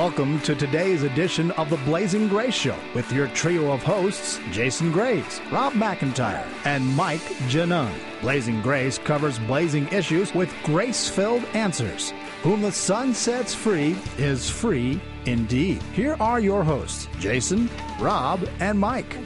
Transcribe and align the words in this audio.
Welcome 0.00 0.40
to 0.40 0.54
today's 0.54 1.02
edition 1.02 1.50
of 1.50 1.68
the 1.68 1.76
Blazing 1.76 2.26
Grace 2.26 2.54
Show 2.54 2.74
with 2.94 3.12
your 3.12 3.28
trio 3.28 3.70
of 3.70 3.82
hosts, 3.82 4.40
Jason 4.50 4.90
Graves, 4.90 5.42
Rob 5.52 5.74
McIntyre, 5.74 6.46
and 6.64 6.86
Mike 6.96 7.20
Janon. 7.50 7.92
Blazing 8.22 8.62
Grace 8.62 8.96
covers 8.96 9.38
blazing 9.40 9.86
issues 9.88 10.34
with 10.34 10.50
grace 10.64 11.06
filled 11.06 11.44
answers. 11.52 12.14
Whom 12.42 12.62
the 12.62 12.72
sun 12.72 13.12
sets 13.12 13.52
free 13.52 13.94
is 14.16 14.48
free 14.48 15.02
indeed. 15.26 15.82
Here 15.92 16.16
are 16.18 16.40
your 16.40 16.64
hosts, 16.64 17.06
Jason, 17.18 17.68
Rob, 18.00 18.48
and 18.58 18.78
Mike. 18.78 19.18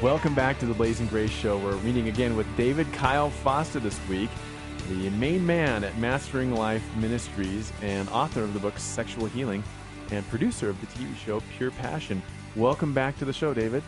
Welcome 0.00 0.36
back 0.36 0.60
to 0.60 0.66
the 0.66 0.74
Blazing 0.74 1.08
Grace 1.08 1.30
Show. 1.30 1.58
We're 1.58 1.78
meeting 1.78 2.06
again 2.06 2.36
with 2.36 2.46
David 2.56 2.92
Kyle 2.92 3.28
Foster 3.28 3.80
this 3.80 3.98
week, 4.08 4.30
the 4.88 5.10
main 5.10 5.44
man 5.44 5.84
at 5.84 5.96
Mastering 5.98 6.54
Life 6.54 6.84
Ministries 6.96 7.72
and 7.82 8.08
author 8.10 8.42
of 8.42 8.52
the 8.52 8.60
book 8.60 8.78
Sexual 8.78 9.26
Healing 9.26 9.62
and 10.10 10.26
producer 10.28 10.68
of 10.68 10.80
the 10.80 10.86
TV 10.88 11.16
show 11.16 11.40
Pure 11.56 11.70
Passion. 11.72 12.22
Welcome 12.54 12.92
back 12.92 13.18
to 13.18 13.24
the 13.24 13.32
show, 13.32 13.54
David. 13.54 13.82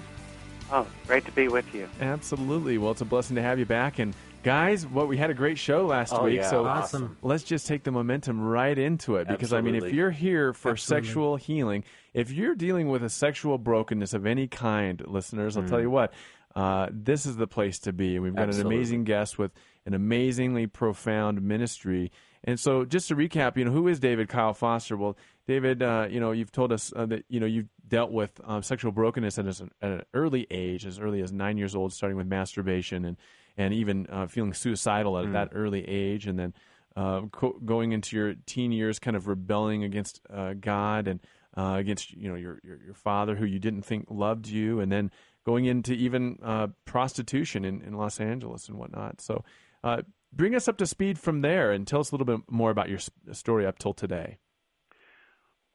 Oh, 0.72 0.86
great 1.06 1.24
to 1.26 1.32
be 1.32 1.48
with 1.48 1.72
you. 1.74 1.88
Absolutely. 2.00 2.78
Well, 2.78 2.90
it's 2.92 3.02
a 3.02 3.04
blessing 3.04 3.36
to 3.36 3.42
have 3.42 3.58
you 3.58 3.66
back. 3.66 3.98
And 3.98 4.14
guys, 4.42 4.86
what 4.86 5.06
we 5.06 5.16
had 5.16 5.30
a 5.30 5.34
great 5.34 5.58
show 5.58 5.86
last 5.86 6.12
Oh, 6.12 6.24
week. 6.24 6.36
yeah. 6.36 6.50
So 6.50 6.66
Awesome. 6.66 7.16
let's 7.22 7.44
just 7.44 7.66
take 7.66 7.84
the 7.84 7.92
momentum 7.92 8.40
right 8.40 8.76
into 8.76 9.16
it. 9.16 9.28
Because 9.28 9.52
I 9.52 9.60
mean, 9.60 9.74
if 9.76 9.92
you're 9.92 10.10
here 10.10 10.52
for 10.52 10.72
Absolutely. 10.72 11.06
sexual 11.06 11.36
healing, 11.36 11.84
if 12.14 12.32
you're 12.32 12.54
dealing 12.54 12.88
with 12.88 13.04
a 13.04 13.10
sexual 13.10 13.58
brokenness 13.58 14.14
of 14.14 14.26
any 14.26 14.48
kind, 14.48 15.02
listeners, 15.06 15.56
I'll 15.56 15.68
tell 15.68 15.78
mm. 15.78 15.82
you 15.82 15.90
what. 15.90 16.12
Uh, 16.56 16.88
this 16.90 17.26
is 17.26 17.36
the 17.36 17.46
place 17.46 17.78
to 17.80 17.92
be. 17.92 18.14
And 18.16 18.24
we've 18.24 18.34
got 18.34 18.46
Mm. 18.46 18.48
Absolutely. 18.48 18.74
an 18.76 18.80
amazing 18.80 19.04
guest 19.04 19.38
with 19.38 19.52
an 19.84 19.92
amazingly 19.94 20.66
profound 20.66 21.42
ministry. 21.42 22.10
And 22.44 22.58
so, 22.58 22.84
just 22.86 23.08
to 23.08 23.14
recap, 23.16 23.56
you 23.58 23.64
know, 23.66 23.70
who 23.72 23.86
is 23.88 24.00
David 24.00 24.28
Kyle 24.28 24.54
Foster? 24.54 24.96
Well, 24.96 25.16
David, 25.46 25.82
uh, 25.82 26.06
you 26.10 26.18
know, 26.18 26.32
you've 26.32 26.50
told 26.52 26.72
us 26.72 26.92
uh, 26.96 27.04
that 27.06 27.24
you 27.28 27.40
know 27.40 27.46
you've 27.46 27.68
dealt 27.86 28.10
with 28.10 28.40
um, 28.44 28.62
sexual 28.62 28.90
brokenness 28.90 29.38
at, 29.38 29.46
an- 29.46 29.70
at 29.82 29.90
an 29.90 30.02
early 30.14 30.46
age, 30.50 30.86
as 30.86 30.98
early 30.98 31.20
as 31.22 31.30
nine 31.32 31.58
years 31.58 31.74
old, 31.76 31.92
starting 31.92 32.16
with 32.16 32.26
masturbation 32.26 33.04
and 33.04 33.16
and 33.58 33.74
even 33.74 34.06
uh, 34.10 34.26
feeling 34.26 34.52
suicidal 34.54 35.18
at 35.18 35.32
that 35.32 35.48
early 35.52 35.86
age, 35.86 36.26
and 36.26 36.38
then 36.38 36.54
uh, 36.96 37.22
co- 37.32 37.58
going 37.64 37.92
into 37.92 38.16
your 38.16 38.34
teen 38.46 38.72
years, 38.72 38.98
kind 38.98 39.16
of 39.16 39.28
rebelling 39.28 39.84
against 39.84 40.20
uh, 40.32 40.54
God 40.54 41.06
and 41.08 41.20
uh, 41.56 41.74
against 41.78 42.12
you 42.12 42.28
know 42.28 42.34
your, 42.36 42.60
your 42.64 42.78
your 42.84 42.94
father, 42.94 43.34
who 43.34 43.44
you 43.46 43.58
didn't 43.58 43.82
think 43.82 44.06
loved 44.10 44.46
you, 44.46 44.80
and 44.80 44.90
then 44.92 45.10
going 45.46 45.64
into 45.64 45.92
even 45.92 46.38
uh, 46.42 46.66
prostitution 46.84 47.64
in, 47.64 47.80
in 47.82 47.94
Los 47.94 48.20
Angeles 48.20 48.68
and 48.68 48.76
whatnot. 48.76 49.20
So, 49.20 49.44
uh, 49.84 50.02
bring 50.32 50.56
us 50.56 50.66
up 50.66 50.76
to 50.78 50.86
speed 50.86 51.18
from 51.20 51.40
there, 51.40 51.70
and 51.70 51.86
tell 51.86 52.00
us 52.00 52.10
a 52.10 52.14
little 52.16 52.26
bit 52.26 52.40
more 52.50 52.70
about 52.72 52.88
your 52.88 52.98
story 53.30 53.64
up 53.64 53.78
till 53.78 53.94
today. 53.94 54.38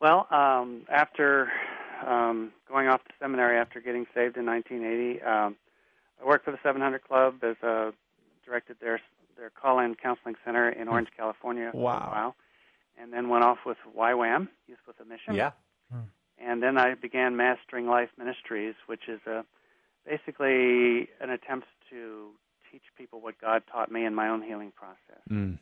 Well, 0.02 0.27
um, 0.30 0.81
after 0.92 1.49
um, 2.05 2.52
going 2.67 2.88
off 2.89 3.02
to 3.05 3.11
seminary 3.19 3.58
after 3.58 3.80
getting 3.80 4.05
saved 4.14 4.36
in 4.36 4.45
1980, 4.45 5.22
um, 5.22 5.55
I 6.22 6.25
worked 6.27 6.44
for 6.44 6.52
the 6.52 6.59
700 6.61 7.03
Club 7.08 7.36
as 7.42 7.55
a 7.64 7.94
directed 8.45 8.75
their 8.81 8.99
their 9.38 9.49
call-in 9.49 9.95
counseling 9.95 10.36
center 10.45 10.69
in 10.69 10.88
Orange, 10.89 11.08
California 11.17 11.69
for 11.72 11.77
Wow. 11.80 11.97
a 12.05 12.09
while, 12.11 12.36
and 13.02 13.14
then 13.14 13.30
went 13.30 13.44
off 13.45 13.59
with 13.66 13.77
YWAM, 13.97 14.49
Youth 14.67 14.80
with 14.86 14.99
a 14.99 15.05
Mission. 15.05 15.33
Yeah. 15.33 15.52
And 16.38 16.61
then 16.61 16.77
I 16.77 16.95
began 16.95 17.36
Mastering 17.38 17.86
Life 17.88 18.09
Ministries, 18.17 18.73
which 18.88 19.08
is 19.08 19.19
a, 19.27 19.45
basically 20.06 21.10
an 21.20 21.30
attempt 21.30 21.68
to 21.90 22.30
teach 22.72 22.84
people 22.98 23.20
what 23.20 23.40
God 23.40 23.64
taught 23.72 23.92
me 23.92 24.06
in 24.06 24.16
my 24.16 24.30
own 24.30 24.42
healing 24.42 24.72
process. 24.76 25.22
Mm. 25.30 25.60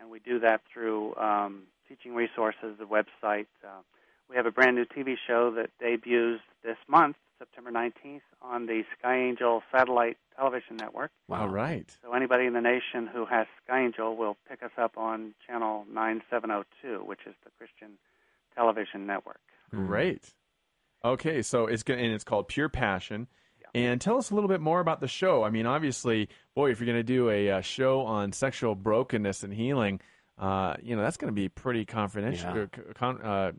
and 0.00 0.10
we 0.10 0.20
do 0.20 0.38
that 0.40 0.62
through 0.72 1.14
um, 1.16 1.64
teaching 1.88 2.14
resources, 2.14 2.76
the 2.78 2.84
website. 2.84 3.46
Uh, 3.64 3.82
we 4.28 4.36
have 4.36 4.46
a 4.46 4.50
brand 4.50 4.76
new 4.76 4.84
TV 4.84 5.16
show 5.26 5.50
that 5.52 5.70
debuts 5.80 6.40
this 6.62 6.76
month, 6.86 7.16
September 7.38 7.70
19th, 7.70 8.20
on 8.42 8.66
the 8.66 8.84
Sky 8.98 9.16
Angel 9.16 9.62
satellite 9.72 10.18
television 10.36 10.76
network. 10.76 11.10
Wow, 11.28 11.42
All 11.42 11.48
right. 11.48 11.90
So 12.02 12.12
anybody 12.12 12.46
in 12.46 12.52
the 12.52 12.60
nation 12.60 13.08
who 13.12 13.24
has 13.26 13.46
Sky 13.64 13.84
Angel 13.84 14.16
will 14.16 14.36
pick 14.48 14.62
us 14.62 14.70
up 14.76 14.96
on 14.96 15.34
channel 15.46 15.84
9702, 15.92 17.04
which 17.04 17.20
is 17.26 17.34
the 17.44 17.50
Christian 17.58 17.98
television 18.54 19.06
network. 19.06 19.40
Great. 19.70 20.34
Okay, 21.04 21.42
so 21.42 21.66
it's 21.66 21.82
going 21.82 22.00
and 22.04 22.12
it's 22.12 22.24
called 22.24 22.48
Pure 22.48 22.70
Passion. 22.70 23.28
And 23.74 24.00
tell 24.00 24.16
us 24.18 24.30
a 24.30 24.34
little 24.34 24.48
bit 24.48 24.60
more 24.60 24.80
about 24.80 25.00
the 25.00 25.08
show. 25.08 25.42
I 25.44 25.50
mean, 25.50 25.66
obviously, 25.66 26.28
boy, 26.54 26.70
if 26.70 26.80
you're 26.80 26.86
going 26.86 26.98
to 26.98 27.02
do 27.02 27.30
a, 27.30 27.50
uh 27.50 27.60
show 27.60 28.00
on 28.02 28.32
sexual 28.32 28.74
brokenness 28.74 29.42
and 29.44 29.52
healing, 29.52 30.00
uh, 30.38 30.74
you 30.82 30.96
know 30.96 31.02
that's 31.02 31.16
going 31.16 31.32
to 31.32 31.34
be 31.34 31.48
pretty 31.48 31.84
confidential, 31.84 32.56
Yeah. 32.56 32.66
con, 32.94 33.20
uh, 33.22 33.52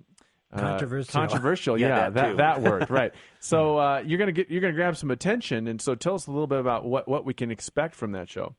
uh, 0.51 0.57
Controversial. 0.59 1.11
controversial, 1.11 1.77
Yeah, 1.79 1.87
yeah, 1.87 2.09
that 2.09 2.13
that 2.13 2.37
that 2.37 2.61
word, 2.61 2.89
right? 2.89 3.13
So 3.39 3.77
uh, 3.77 4.03
you're 4.05 4.17
going 4.17 4.27
to 4.27 4.33
get 4.33 4.49
you're 4.49 4.61
going 4.61 4.73
to 4.73 4.77
grab 4.77 4.97
some 4.97 5.11
attention, 5.11 5.67
and 5.67 5.79
so 5.81 5.93
tell 5.95 6.15
us 6.15 6.25
a 6.27 6.31
little 6.31 6.47
bit 6.47 6.59
about 6.59 6.85
what 6.85 7.07
what 7.07 7.25
we 7.25 7.33
can 7.33 7.51
expect 7.51 7.93
from 7.95 8.13
that 8.13 8.29
show. 8.29 8.55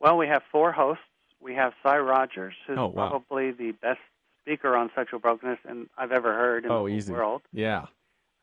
Well, 0.00 0.16
we 0.16 0.28
have 0.28 0.42
four 0.50 0.72
hosts. 0.72 1.02
We 1.42 1.54
have 1.54 1.72
Sy 1.82 1.98
Rogers, 1.98 2.54
who's 2.66 2.78
Oh, 2.78 2.86
wow. 2.88 3.08
probably 3.10 3.50
the 3.52 3.72
best 3.72 3.98
speaker 4.42 4.76
on 4.76 4.90
sexual 4.94 5.20
brokenness 5.20 5.58
and 5.68 5.88
I've 5.98 6.12
ever 6.12 6.32
heard 6.34 6.64
in 6.64 6.70
Oh, 6.70 6.86
the 6.86 6.94
easy. 6.94 7.12
world. 7.12 7.42
Yeah, 7.52 7.86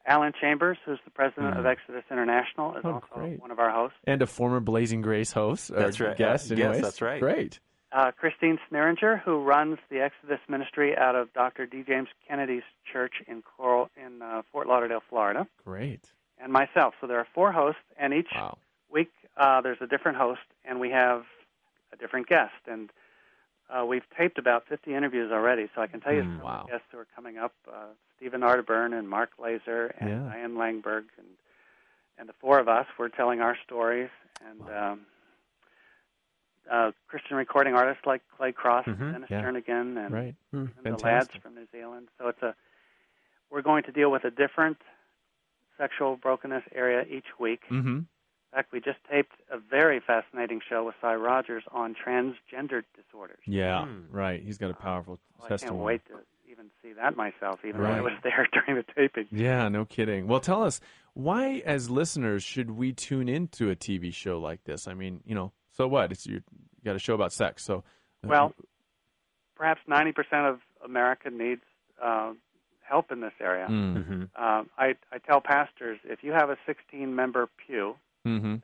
Alan 0.08 0.32
Chambers, 0.40 0.78
who's 0.86 1.00
the 1.06 1.12
president 1.12 1.58
of 1.58 1.66
Exodus 1.66 2.04
International, 2.10 2.76
is 2.76 2.82
Oh, 2.86 2.94
also 2.94 3.06
great. 3.14 3.42
one 3.42 3.52
of 3.52 3.60
our 3.60 3.70
hosts. 3.70 3.98
and 4.06 4.22
a 4.22 4.26
former 4.28 4.60
Blazing 4.60 5.02
Grace 5.02 5.34
host. 5.34 5.70
or 5.70 5.76
That's 5.76 6.00
right. 6.00 6.16
Guest, 6.18 6.52
Uh, 6.52 6.56
yes, 6.56 6.64
anyways. 6.66 6.82
that's 6.82 7.02
right. 7.02 7.20
Great. 7.20 7.60
Uh, 7.92 8.12
Christine 8.12 8.58
Sneeringer, 8.70 9.18
who 9.18 9.42
runs 9.44 9.78
the 9.90 10.02
Exodus 10.02 10.40
Ministry 10.50 10.98
out 10.98 11.16
of 11.16 11.32
Dr. 11.34 11.66
D. 11.66 11.84
James 11.84 12.10
Kennedy's 12.28 12.64
church 12.92 13.16
in 13.28 13.42
Coral 13.42 13.90
in 13.96 14.22
uh, 14.22 14.42
Fort 14.52 14.68
Lauderdale, 14.68 15.02
Florida, 15.10 15.48
Great. 15.64 16.12
and 16.38 16.52
myself. 16.52 16.96
So 17.00 17.08
there 17.08 17.18
are 17.20 17.28
four 17.34 17.52
hosts, 17.52 17.82
and 17.98 18.14
each 18.14 18.28
Wow. 18.34 18.58
week 18.90 19.12
uh, 19.38 19.62
there's 19.62 19.78
a 19.82 19.88
different 19.88 20.18
host, 20.18 20.42
and 20.66 20.80
we 20.80 20.90
have 20.92 21.24
a 21.94 21.98
different 21.98 22.28
guest. 22.28 22.54
And 22.68 22.92
uh, 23.70 23.86
we've 23.86 24.04
taped 24.18 24.38
about 24.38 24.66
50 24.68 24.94
interviews 24.94 25.32
already, 25.32 25.68
so 25.76 25.82
I 25.82 25.88
can 25.88 26.00
tell 26.00 26.14
you 26.14 26.22
some 26.22 26.40
Mm, 26.40 26.44
wow. 26.44 26.66
guests 26.70 26.88
who 26.92 26.98
are 27.00 27.08
coming 27.16 27.38
up: 27.38 27.54
uh, 27.72 27.88
Stephen 28.16 28.42
Arterburn 28.42 28.98
and 28.98 29.10
Mark 29.10 29.32
Laaser 29.40 29.94
and 30.00 30.10
Yeah. 30.10 30.30
Diane 30.34 30.56
Langberg, 30.56 31.06
and 31.18 31.28
and 32.20 32.28
the 32.28 32.34
four 32.34 32.58
of 32.60 32.68
us. 32.68 32.88
We're 32.98 33.10
telling 33.10 33.42
our 33.42 33.56
stories, 33.64 34.10
and 34.50 34.62
um, 34.76 35.06
uh, 36.70 36.92
Christian 37.08 37.38
recording 37.38 37.76
artists 37.76 38.06
like 38.08 38.22
Clay 38.36 38.52
Cross, 38.52 38.86
Mhm, 38.86 39.00
and 39.02 39.12
Dennis 39.14 39.30
yeah. 39.30 39.42
Jernigan, 39.44 40.04
and, 40.04 40.12
Right. 40.14 40.36
and 40.52 40.74
the 40.84 40.98
lads 40.98 41.30
from 41.42 41.54
New 41.56 41.68
Zealand. 41.72 42.08
So 42.18 42.28
it's 42.30 42.42
a 42.42 42.56
we're 43.50 43.62
going 43.62 43.84
to 43.84 43.92
deal 43.92 44.10
with 44.12 44.26
a 44.26 44.32
different 44.32 44.82
sexual 45.78 46.18
brokenness 46.18 46.64
area 46.74 47.04
each 47.08 47.38
week. 47.40 47.62
Mm-hmm. 47.70 48.00
In 48.58 48.64
fact, 48.64 48.74
we 48.74 48.80
just 48.82 48.98
taped 49.08 49.34
a 49.52 49.60
very 49.60 50.00
fascinating 50.00 50.62
show 50.68 50.84
with 50.84 50.96
Sy 51.00 51.14
Rogers 51.14 51.64
on 51.72 51.94
transgender 51.94 52.82
disorders. 52.96 53.38
Yeah, 53.46 53.86
Hmm. 53.86 54.06
right. 54.10 54.42
He's 54.42 54.58
got 54.58 54.72
a 54.72 54.74
powerful 54.74 55.20
Well, 55.38 55.54
I 55.54 55.58
can't 55.58 55.76
wait 55.76 56.02
to 56.08 56.14
even 56.52 56.72
see 56.82 56.92
that 56.94 57.16
myself, 57.16 57.60
even 57.64 57.82
though 57.84 57.88
I 57.92 58.02
was 58.02 58.14
there 58.24 58.48
during 58.52 58.76
the 58.84 58.94
taping. 58.96 59.28
Yeah, 59.32 59.70
no 59.70 59.86
kidding. 59.86 60.26
Well, 60.28 60.40
tell 60.40 60.64
us 60.64 60.82
why, 61.14 61.62
as 61.68 61.92
listeners, 61.92 62.42
should 62.42 62.72
we 62.72 62.94
tune 62.94 63.30
into 63.30 63.70
a 63.70 63.76
TV 63.76 64.12
show 64.12 64.40
like 64.40 64.64
this? 64.64 64.88
I 64.88 64.96
mean, 64.96 65.22
you 65.24 65.36
know, 65.36 65.52
so 65.74 65.88
what? 65.88 66.12
It's 66.12 66.26
you 66.26 66.42
got 66.84 66.96
a 66.96 67.00
show 67.00 67.14
about 67.14 67.34
sex, 67.34 67.64
so 67.64 67.84
uh, 68.24 68.28
Well, 68.28 68.54
perhaps 69.56 69.82
90% 69.88 70.16
of 70.50 70.62
America 70.84 71.30
needs 71.30 71.62
uh, 72.04 72.34
help 72.82 73.12
in 73.12 73.22
this 73.22 73.34
area. 73.40 73.68
mm, 73.70 73.98
Mm-hmm. 73.98 74.44
Um, 74.44 74.70
I, 74.80 74.96
I 75.12 75.20
tell 75.20 75.42
pastors 75.42 76.00
if 76.06 76.24
you 76.24 76.32
have 76.32 76.50
a 76.50 76.58
16 76.66 77.14
member 77.14 77.48
pew, 77.68 77.96
hmm 78.26 78.56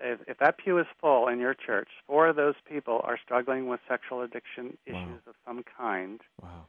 if, 0.00 0.20
if 0.28 0.38
that 0.38 0.58
pew 0.58 0.78
is 0.78 0.86
full 1.00 1.28
in 1.28 1.38
your 1.40 1.54
church, 1.54 1.88
four 2.06 2.28
of 2.28 2.36
those 2.36 2.54
people 2.68 3.00
are 3.04 3.18
struggling 3.22 3.66
with 3.66 3.80
sexual 3.88 4.22
addiction 4.22 4.78
issues 4.86 4.96
Wow. 5.26 5.30
of 5.30 5.34
some 5.46 5.64
kind, 5.76 6.20
wow, 6.40 6.66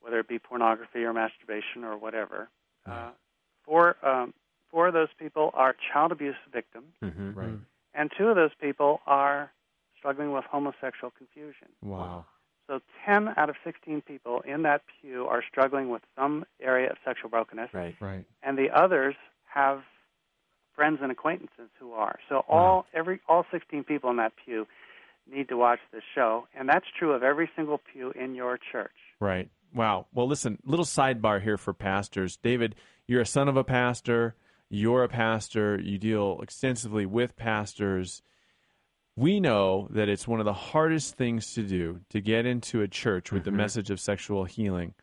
whether 0.00 0.18
it 0.20 0.28
be 0.28 0.38
pornography 0.38 1.02
or 1.04 1.12
masturbation 1.12 1.82
or 1.84 1.96
whatever. 1.96 2.48
Yeah. 2.86 2.94
Uh, 2.94 3.10
four, 3.64 3.96
um, 4.06 4.32
four 4.70 4.86
of 4.88 4.94
those 4.94 5.08
people 5.18 5.50
are 5.54 5.74
child 5.92 6.12
abuse 6.12 6.36
victims, 6.52 6.94
Mm-hmm. 7.02 7.32
right, 7.38 7.58
and 7.94 8.12
two 8.16 8.28
of 8.28 8.36
those 8.36 8.54
people 8.60 9.00
are 9.06 9.50
struggling 9.98 10.32
with 10.32 10.44
homosexual 10.44 11.10
confusion. 11.10 11.68
wow, 11.82 12.24
So 12.68 12.80
10 13.06 13.30
out 13.36 13.50
of 13.50 13.56
16 13.64 14.02
people 14.02 14.40
in 14.42 14.62
that 14.62 14.82
pew 15.00 15.26
are 15.26 15.42
struggling 15.50 15.88
with 15.88 16.02
some 16.16 16.44
area 16.60 16.90
of 16.90 16.96
sexual 17.04 17.28
brokenness, 17.28 17.70
Right. 17.72 17.96
right, 18.00 18.24
and 18.44 18.56
the 18.56 18.70
others 18.70 19.16
have 19.52 19.82
friends 20.78 21.00
and 21.02 21.10
acquaintances 21.10 21.68
who 21.80 21.92
are. 21.92 22.20
So 22.28 22.44
all 22.48 22.86
every 22.94 23.20
all 23.28 23.44
16 23.50 23.82
people 23.82 24.10
in 24.10 24.16
that 24.16 24.32
pew 24.44 24.64
need 25.30 25.48
to 25.48 25.56
watch 25.56 25.80
this 25.92 26.04
show, 26.14 26.46
and 26.56 26.68
that's 26.68 26.86
true 26.96 27.12
of 27.12 27.24
every 27.24 27.50
single 27.56 27.80
pew 27.92 28.12
in 28.12 28.36
your 28.36 28.58
church. 28.72 28.92
right. 29.20 29.50
Wow. 29.74 30.06
Well, 30.14 30.26
listen, 30.26 30.56
little 30.64 30.86
sidebar 30.86 31.42
here 31.42 31.58
for 31.58 31.74
pastors. 31.74 32.38
David, 32.38 32.74
you're 33.06 33.20
a 33.20 33.26
son 33.26 33.48
of 33.48 33.56
a 33.58 33.64
pastor. 33.64 34.34
You're 34.70 35.04
a 35.04 35.08
pastor. 35.08 35.78
You 35.78 35.98
deal 35.98 36.40
extensively 36.42 37.04
with 37.04 37.36
pastors. 37.36 38.22
We 39.14 39.40
know 39.40 39.88
that 39.90 40.08
it's 40.08 40.26
one 40.26 40.40
of 40.40 40.46
the 40.46 40.54
hardest 40.54 41.16
things 41.16 41.52
to 41.52 41.64
do 41.64 42.00
to 42.08 42.22
get 42.22 42.46
into 42.46 42.80
a 42.80 42.88
church 42.88 43.30
with 43.30 43.44
the 43.44 43.50
mm-hmm. 43.50 43.58
message 43.58 43.90
of 43.90 44.00
sexual 44.00 44.44
healing. 44.44 44.94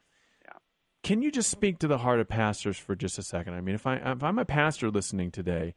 Yeah. 1.06 1.16
can 1.16 1.22
you 1.22 1.32
just 1.32 1.50
speak 1.50 1.80
to 1.80 1.88
the 1.88 2.00
heart 2.00 2.20
of 2.20 2.28
pastors 2.28 2.78
for 2.78 2.96
just 2.96 3.18
a 3.18 3.24
second? 3.24 3.54
I 3.54 3.62
mean, 3.62 3.76
if 3.76 3.86
I 3.88 3.96
if 3.98 4.24
I'm 4.24 4.40
a 4.40 4.46
pastor 4.46 4.90
listening 4.90 5.32
today, 5.32 5.76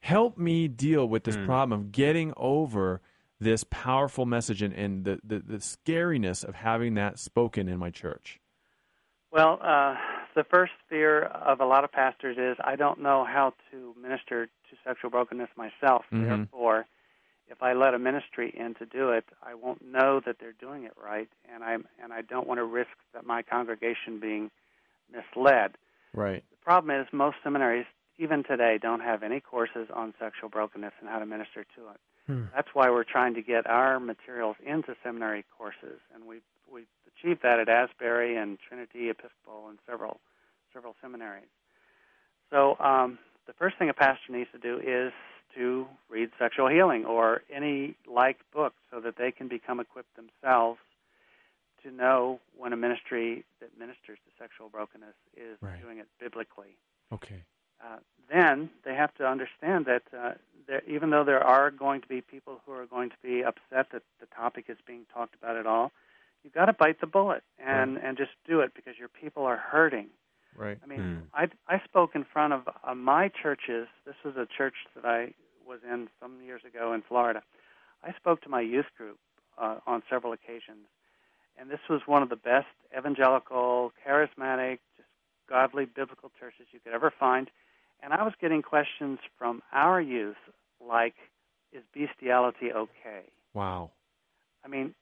help 0.00 0.36
me 0.38 0.68
deal 0.68 1.08
with 1.08 1.24
this 1.24 1.36
Mm. 1.36 1.46
problem 1.46 1.80
of 1.80 1.92
getting 1.92 2.32
over 2.36 3.00
this 3.38 3.64
powerful 3.64 4.24
message 4.26 4.62
and, 4.62 4.72
and 4.74 5.04
the, 5.04 5.20
the 5.22 5.38
the 5.40 5.56
scariness 5.58 6.44
of 6.44 6.54
having 6.54 6.94
that 6.94 7.18
spoken 7.18 7.68
in 7.68 7.78
my 7.78 7.90
church. 7.90 8.40
Well, 9.30 9.58
uh, 9.62 9.96
the 10.34 10.44
first 10.44 10.72
fear 10.88 11.24
of 11.24 11.60
a 11.60 11.66
lot 11.66 11.84
of 11.84 11.92
pastors 11.92 12.38
is 12.38 12.56
I 12.64 12.76
don't 12.76 13.00
know 13.00 13.24
how 13.24 13.54
to 13.70 13.94
minister 14.00 14.46
to 14.46 14.76
sexual 14.84 15.10
brokenness 15.10 15.50
myself. 15.56 16.04
Mhm. 16.12 16.26
Therefore, 16.26 16.86
if 17.48 17.62
I 17.62 17.72
let 17.72 17.94
a 17.94 17.98
ministry 17.98 18.52
in 18.56 18.74
to 18.74 18.86
do 18.86 19.10
it, 19.10 19.24
I 19.42 19.54
won't 19.54 19.82
know 19.84 20.20
that 20.26 20.36
they're 20.40 20.52
doing 20.52 20.84
it 20.84 20.92
right, 21.02 21.28
and 21.52 21.62
I 21.62 21.74
and 22.02 22.12
I 22.12 22.22
don't 22.22 22.46
want 22.46 22.58
to 22.58 22.64
risk 22.64 22.90
that 23.14 23.24
my 23.24 23.42
congregation 23.42 24.20
being 24.20 24.50
misled. 25.10 25.72
Right. 26.12 26.44
The 26.50 26.64
problem 26.64 26.98
is 26.98 27.06
most 27.12 27.36
seminaries, 27.44 27.86
even 28.18 28.42
today, 28.42 28.78
don't 28.80 29.00
have 29.00 29.22
any 29.22 29.40
courses 29.40 29.88
on 29.94 30.14
sexual 30.18 30.48
brokenness 30.48 30.92
and 31.00 31.08
how 31.08 31.18
to 31.18 31.26
minister 31.26 31.64
to 31.76 31.88
it. 31.90 32.00
Hmm. 32.26 32.44
That's 32.54 32.68
why 32.74 32.90
we're 32.90 33.04
trying 33.04 33.34
to 33.34 33.42
get 33.42 33.66
our 33.66 34.00
materials 34.00 34.56
into 34.64 34.96
seminary 35.04 35.44
courses, 35.56 36.00
and 36.14 36.24
we 36.26 36.40
we 36.72 36.84
achieved 37.06 37.42
that 37.42 37.60
at 37.60 37.68
Asbury 37.68 38.36
and 38.36 38.58
Trinity 38.66 39.10
Episcopal 39.10 39.68
and 39.68 39.78
several 39.88 40.20
several 40.72 40.96
seminaries. 41.00 41.48
So 42.50 42.76
um, 42.80 43.18
the 43.46 43.52
first 43.52 43.78
thing 43.78 43.88
a 43.88 43.94
pastor 43.94 44.32
needs 44.32 44.50
to 44.52 44.58
do 44.58 44.78
is 44.78 45.12
to 45.56 45.86
read 46.08 46.30
Sexual 46.38 46.68
Healing 46.68 47.04
or 47.04 47.42
any 47.52 47.96
like 48.06 48.38
book, 48.52 48.74
so 48.90 49.00
that 49.00 49.16
they 49.16 49.30
can 49.32 49.48
become 49.48 49.80
equipped 49.80 50.14
themselves 50.16 50.78
to 51.82 51.90
know 51.90 52.40
when 52.56 52.72
a 52.72 52.76
ministry 52.76 53.44
that 53.60 53.70
ministers 53.78 54.18
to 54.24 54.30
sexual 54.38 54.68
brokenness 54.68 55.14
is 55.36 55.58
Right. 55.60 55.80
doing 55.82 55.98
it 55.98 56.06
biblically 56.20 56.76
Okay. 57.12 57.42
uh, 57.84 57.98
then 58.32 58.70
they 58.84 58.94
have 58.94 59.14
to 59.14 59.26
understand 59.26 59.86
that 59.86 60.02
uh, 60.16 60.32
there, 60.66 60.82
even 60.88 61.10
though 61.10 61.24
there 61.24 61.42
are 61.44 61.70
going 61.70 62.00
to 62.00 62.08
be 62.08 62.20
people 62.20 62.60
who 62.66 62.72
are 62.72 62.86
going 62.86 63.10
to 63.10 63.16
be 63.22 63.44
upset 63.44 63.86
that 63.92 64.02
the 64.20 64.26
topic 64.34 64.64
is 64.68 64.76
being 64.86 65.02
talked 65.12 65.34
about 65.34 65.56
at 65.56 65.66
all, 65.66 65.92
you've 66.42 66.52
got 66.54 66.66
to 66.66 66.72
bite 66.72 67.00
the 67.00 67.06
bullet 67.06 67.42
and 67.58 67.98
and 67.98 68.16
just 68.16 68.32
do 68.48 68.60
it 68.60 68.72
because 68.74 68.94
your 68.98 69.08
people 69.08 69.44
are 69.44 69.56
hurting. 69.56 70.08
Right. 70.56 70.78
I 70.82 70.86
mean, 70.86 71.00
Hmm. 71.00 71.16
I 71.34 71.48
I 71.68 71.80
spoke 71.84 72.14
in 72.14 72.24
front 72.24 72.52
of 72.52 72.62
uh, 72.84 72.94
my 72.94 73.28
churches. 73.28 73.86
This 74.04 74.16
was 74.24 74.36
a 74.36 74.46
church 74.46 74.74
that 74.94 75.04
I 75.04 75.34
was 75.66 75.80
in 75.90 76.08
some 76.20 76.40
years 76.42 76.62
ago 76.66 76.92
in 76.92 77.02
Florida. 77.02 77.42
I 78.02 78.12
spoke 78.14 78.42
to 78.42 78.48
my 78.48 78.60
youth 78.60 78.86
group 78.96 79.18
uh, 79.58 79.78
on 79.86 80.02
several 80.08 80.32
occasions, 80.32 80.86
and 81.58 81.70
this 81.70 81.80
was 81.88 82.02
one 82.06 82.22
of 82.22 82.28
the 82.28 82.36
best 82.36 82.66
evangelical, 82.96 83.92
charismatic, 84.06 84.78
just 84.96 85.08
godly 85.48 85.86
biblical 85.86 86.30
churches 86.38 86.66
you 86.72 86.80
could 86.80 86.92
ever 86.92 87.12
find. 87.18 87.50
And 88.02 88.12
I 88.12 88.22
was 88.22 88.34
getting 88.40 88.62
questions 88.62 89.18
from 89.38 89.62
our 89.72 90.00
youth 90.00 90.36
like, 90.80 91.14
"Is 91.72 91.82
bestiality 91.94 92.72
okay?" 92.72 93.24
Wow. 93.54 93.90
I 94.64 94.68
mean, 94.68 94.94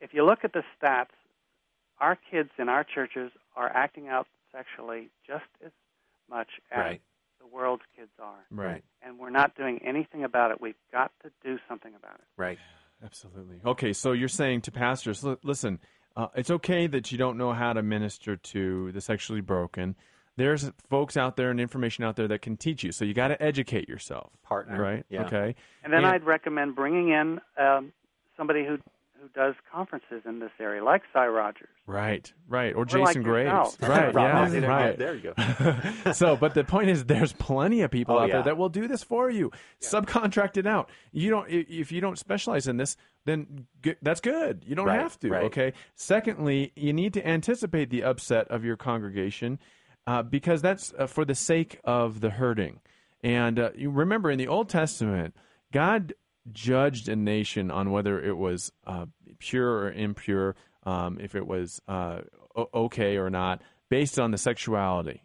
if 0.00 0.12
you 0.12 0.24
look 0.24 0.40
at 0.44 0.52
the 0.52 0.64
stats, 0.76 1.14
our 2.00 2.16
kids 2.30 2.50
in 2.58 2.68
our 2.68 2.84
churches 2.84 3.30
are 3.56 3.68
acting 3.68 4.08
out 4.08 4.26
sexually 4.52 5.10
just 5.26 5.44
as 5.64 5.72
much 6.28 6.48
as 6.70 6.78
Right. 6.78 7.02
The 7.48 7.54
world's 7.56 7.82
kids 7.96 8.10
are. 8.22 8.44
Right. 8.50 8.82
And 9.02 9.18
we're 9.18 9.30
not 9.30 9.56
doing 9.56 9.80
anything 9.84 10.24
about 10.24 10.50
it. 10.50 10.60
We've 10.60 10.74
got 10.92 11.12
to 11.22 11.30
do 11.44 11.58
something 11.68 11.92
about 11.94 12.14
it. 12.16 12.24
Right. 12.36 12.58
Absolutely. 13.04 13.60
Okay, 13.64 13.92
so 13.92 14.10
you're 14.12 14.28
saying 14.28 14.62
to 14.62 14.72
pastors, 14.72 15.24
listen, 15.44 15.78
uh, 16.16 16.26
it's 16.34 16.50
okay 16.50 16.88
that 16.88 17.12
you 17.12 17.18
don't 17.18 17.38
know 17.38 17.52
how 17.52 17.72
to 17.72 17.82
minister 17.82 18.36
to 18.36 18.90
the 18.90 19.00
sexually 19.00 19.40
broken. 19.40 19.94
There's 20.36 20.70
folks 20.88 21.16
out 21.16 21.36
there 21.36 21.50
and 21.50 21.60
information 21.60 22.02
out 22.04 22.16
there 22.16 22.26
that 22.28 22.42
can 22.42 22.56
teach 22.56 22.82
you. 22.82 22.90
So 22.90 23.04
you 23.04 23.14
got 23.14 23.28
to 23.28 23.40
educate 23.40 23.88
yourself. 23.88 24.32
Partner. 24.42 24.80
Right? 24.80 25.06
Yeah. 25.08 25.26
Okay. 25.26 25.54
And 25.84 25.92
then 25.92 26.02
Yeah. 26.02 26.12
I'd 26.12 26.24
recommend 26.24 26.74
bringing 26.74 27.10
in 27.10 27.40
um, 27.56 27.92
somebody 28.36 28.64
who 28.64 28.78
who 29.34 29.40
does 29.40 29.54
conferences 29.72 30.22
in 30.26 30.38
this 30.40 30.50
area, 30.60 30.82
like 30.84 31.02
Sy 31.12 31.26
Rogers. 31.26 31.68
Right. 31.86 32.32
Right. 32.48 32.74
Or 32.74 32.78
Or 32.82 32.84
Jason 32.84 33.00
like 33.02 33.22
Graves. 33.22 33.46
yourself. 33.80 33.82
Right. 33.82 34.14
Rob, 34.14 34.52
yeah. 34.52 34.60
there- 34.60 34.68
Right. 34.68 34.98
There 34.98 35.14
you 35.14 35.34
go. 36.04 36.12
so, 36.12 36.36
but 36.36 36.54
the 36.54 36.64
point 36.64 36.90
is, 36.90 37.04
there's 37.04 37.32
plenty 37.32 37.82
of 37.82 37.90
people 37.90 38.16
Oh, 38.16 38.20
out 38.20 38.28
yeah. 38.28 38.34
there 38.36 38.42
that 38.44 38.56
will 38.58 38.68
do 38.68 38.88
this 38.88 39.02
for 39.02 39.30
you. 39.30 39.50
Subcontract 39.82 40.56
it 40.56 40.66
out. 40.66 40.90
You 41.12 41.30
don't 41.30 41.46
if 41.50 41.90
you 41.92 42.00
don't 42.00 42.18
specialize 42.18 42.66
in 42.68 42.76
this, 42.76 42.96
then 43.24 43.66
g- 43.82 43.94
that's 44.02 44.20
good. 44.20 44.64
You 44.66 44.74
don't 44.74 44.86
Right, 44.86 45.00
have 45.00 45.18
to. 45.20 45.30
right. 45.30 45.44
Okay. 45.44 45.72
Secondly, 45.94 46.72
you 46.76 46.92
need 46.92 47.14
to 47.14 47.26
anticipate 47.26 47.90
the 47.90 48.02
upset 48.04 48.48
of 48.48 48.64
your 48.64 48.76
congregation 48.76 49.58
uh, 50.06 50.22
because 50.22 50.62
that's 50.62 50.92
uh, 50.98 51.06
for 51.06 51.24
the 51.24 51.34
sake 51.34 51.78
of 51.84 52.20
the 52.20 52.30
hurting. 52.30 52.80
And 53.22 53.58
uh, 53.58 53.70
you 53.74 53.90
remember 53.90 54.30
in 54.30 54.38
the 54.38 54.48
Old 54.48 54.68
Testament, 54.68 55.34
God 55.72 56.12
judged 56.52 57.08
a 57.08 57.16
nation 57.16 57.70
on 57.70 57.90
whether 57.90 58.18
it 58.22 58.36
was 58.36 58.72
uh, 58.86 59.04
pure 59.38 59.70
or 59.70 59.92
impure, 59.92 60.56
um, 60.84 61.18
if 61.20 61.34
it 61.34 61.46
was 61.46 61.80
uh, 61.88 62.20
okay 62.74 63.16
or 63.16 63.30
not, 63.30 63.62
based 63.88 64.18
on 64.18 64.30
the 64.30 64.38
sexuality 64.38 65.24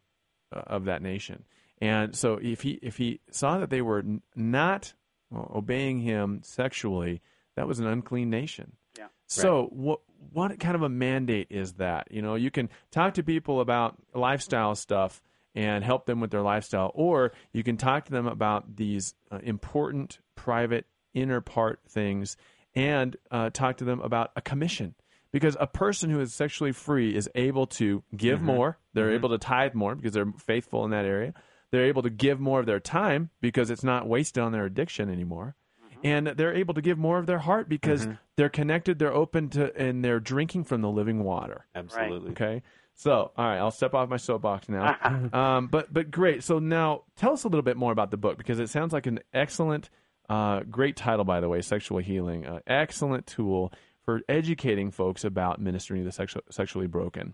uh, 0.55 0.61
of 0.67 0.85
that 0.85 1.01
nation. 1.01 1.43
And 1.81 2.15
so, 2.15 2.39
if 2.41 2.61
he 2.61 2.79
if 2.81 2.97
he 2.97 3.19
saw 3.31 3.57
that 3.57 3.69
they 3.69 3.81
were 3.81 4.03
not 4.35 4.93
obeying 5.33 5.99
him 5.99 6.41
sexually, 6.43 7.21
that 7.55 7.67
was 7.67 7.79
an 7.79 7.87
unclean 7.87 8.29
nation. 8.29 8.73
Yeah. 8.97 9.07
So 9.27 9.67
what 9.71 9.99
what 10.31 10.59
kind 10.59 10.75
of 10.75 10.83
a 10.83 10.89
mandate 10.89 11.47
is 11.49 11.73
that? 11.73 12.07
You 12.11 12.21
know, 12.21 12.35
you 12.35 12.51
can 12.51 12.69
talk 12.91 13.15
to 13.15 13.23
people 13.23 13.59
about 13.59 13.95
lifestyle 14.13 14.75
stuff 14.75 15.21
and 15.55 15.83
help 15.83 16.05
them 16.05 16.19
with 16.19 16.31
their 16.31 16.41
lifestyle, 16.41 16.91
or 16.95 17.31
you 17.51 17.63
can 17.63 17.77
talk 17.77 18.05
to 18.05 18.11
them 18.11 18.27
about 18.27 18.75
these 18.75 19.13
uh, 19.31 19.39
important, 19.43 20.19
private, 20.35 20.85
inner 21.13 21.41
part 21.41 21.79
things, 21.87 22.37
and 22.75 23.15
uh, 23.31 23.49
talk 23.49 23.77
to 23.77 23.83
them 23.83 24.01
about 24.01 24.31
a 24.35 24.41
commission. 24.41 24.95
Because 25.31 25.57
a 25.59 25.65
person 25.65 26.11
who 26.11 26.19
is 26.19 26.31
sexually 26.31 26.71
free 26.71 27.15
is 27.15 27.27
able 27.33 27.65
to 27.67 28.03
give 28.15 28.39
more. 28.41 28.77
They're 28.93 29.13
able 29.13 29.29
to 29.29 29.39
tithe 29.39 29.73
more 29.73 29.95
because 29.95 30.13
they're 30.13 30.31
faithful 30.37 30.85
in 30.85 30.91
that 30.91 31.05
area. 31.05 31.33
They're 31.71 31.85
able 31.85 32.03
to 32.03 32.11
give 32.11 32.39
more 32.39 32.59
of 32.59 32.67
their 32.67 32.79
time 32.79 33.31
because 33.41 33.71
it's 33.71 33.83
not 33.83 34.07
wasted 34.07 34.43
on 34.43 34.51
their 34.51 34.65
addiction 34.65 35.09
anymore 35.09 35.55
and 36.03 36.27
they're 36.27 36.53
able 36.53 36.73
to 36.73 36.81
give 36.81 36.97
more 36.97 37.17
of 37.17 37.25
their 37.25 37.39
heart 37.39 37.69
because 37.69 38.07
they're 38.35 38.49
connected, 38.49 38.99
they're 38.99 39.13
open 39.13 39.49
to, 39.49 39.75
and 39.75 40.03
they're 40.03 40.19
drinking 40.19 40.65
from 40.65 40.81
the 40.81 40.89
living 40.89 41.23
water. 41.23 41.65
Absolutely. 41.73 42.31
Okay, 42.31 42.61
so 42.95 43.31
all 43.37 43.45
right, 43.45 43.57
I'll 43.57 43.71
step 43.71 43.93
off 43.93 44.09
my 44.09 44.17
soapbox 44.17 44.67
now. 44.69 44.97
um, 45.33 45.67
but 45.67 45.93
but 45.93 46.11
great. 46.11 46.43
So 46.43 46.59
now 46.59 47.03
tell 47.15 47.33
us 47.33 47.43
a 47.45 47.47
little 47.47 47.63
bit 47.63 47.77
more 47.77 47.91
about 47.91 48.11
the 48.11 48.17
book 48.17 48.37
because 48.37 48.59
it 48.59 48.69
sounds 48.69 48.93
like 48.93 49.07
an 49.07 49.19
excellent, 49.33 49.89
uh, 50.29 50.61
great 50.69 50.95
title 50.95 51.25
by 51.25 51.39
the 51.39 51.49
way, 51.49 51.61
sexual 51.61 51.99
healing, 51.99 52.45
uh, 52.45 52.59
excellent 52.67 53.27
tool 53.27 53.71
for 54.05 54.21
educating 54.27 54.91
folks 54.91 55.23
about 55.23 55.61
ministering 55.61 56.03
to 56.03 56.09
the 56.09 56.23
sexu- 56.23 56.41
sexually 56.49 56.87
broken. 56.87 57.33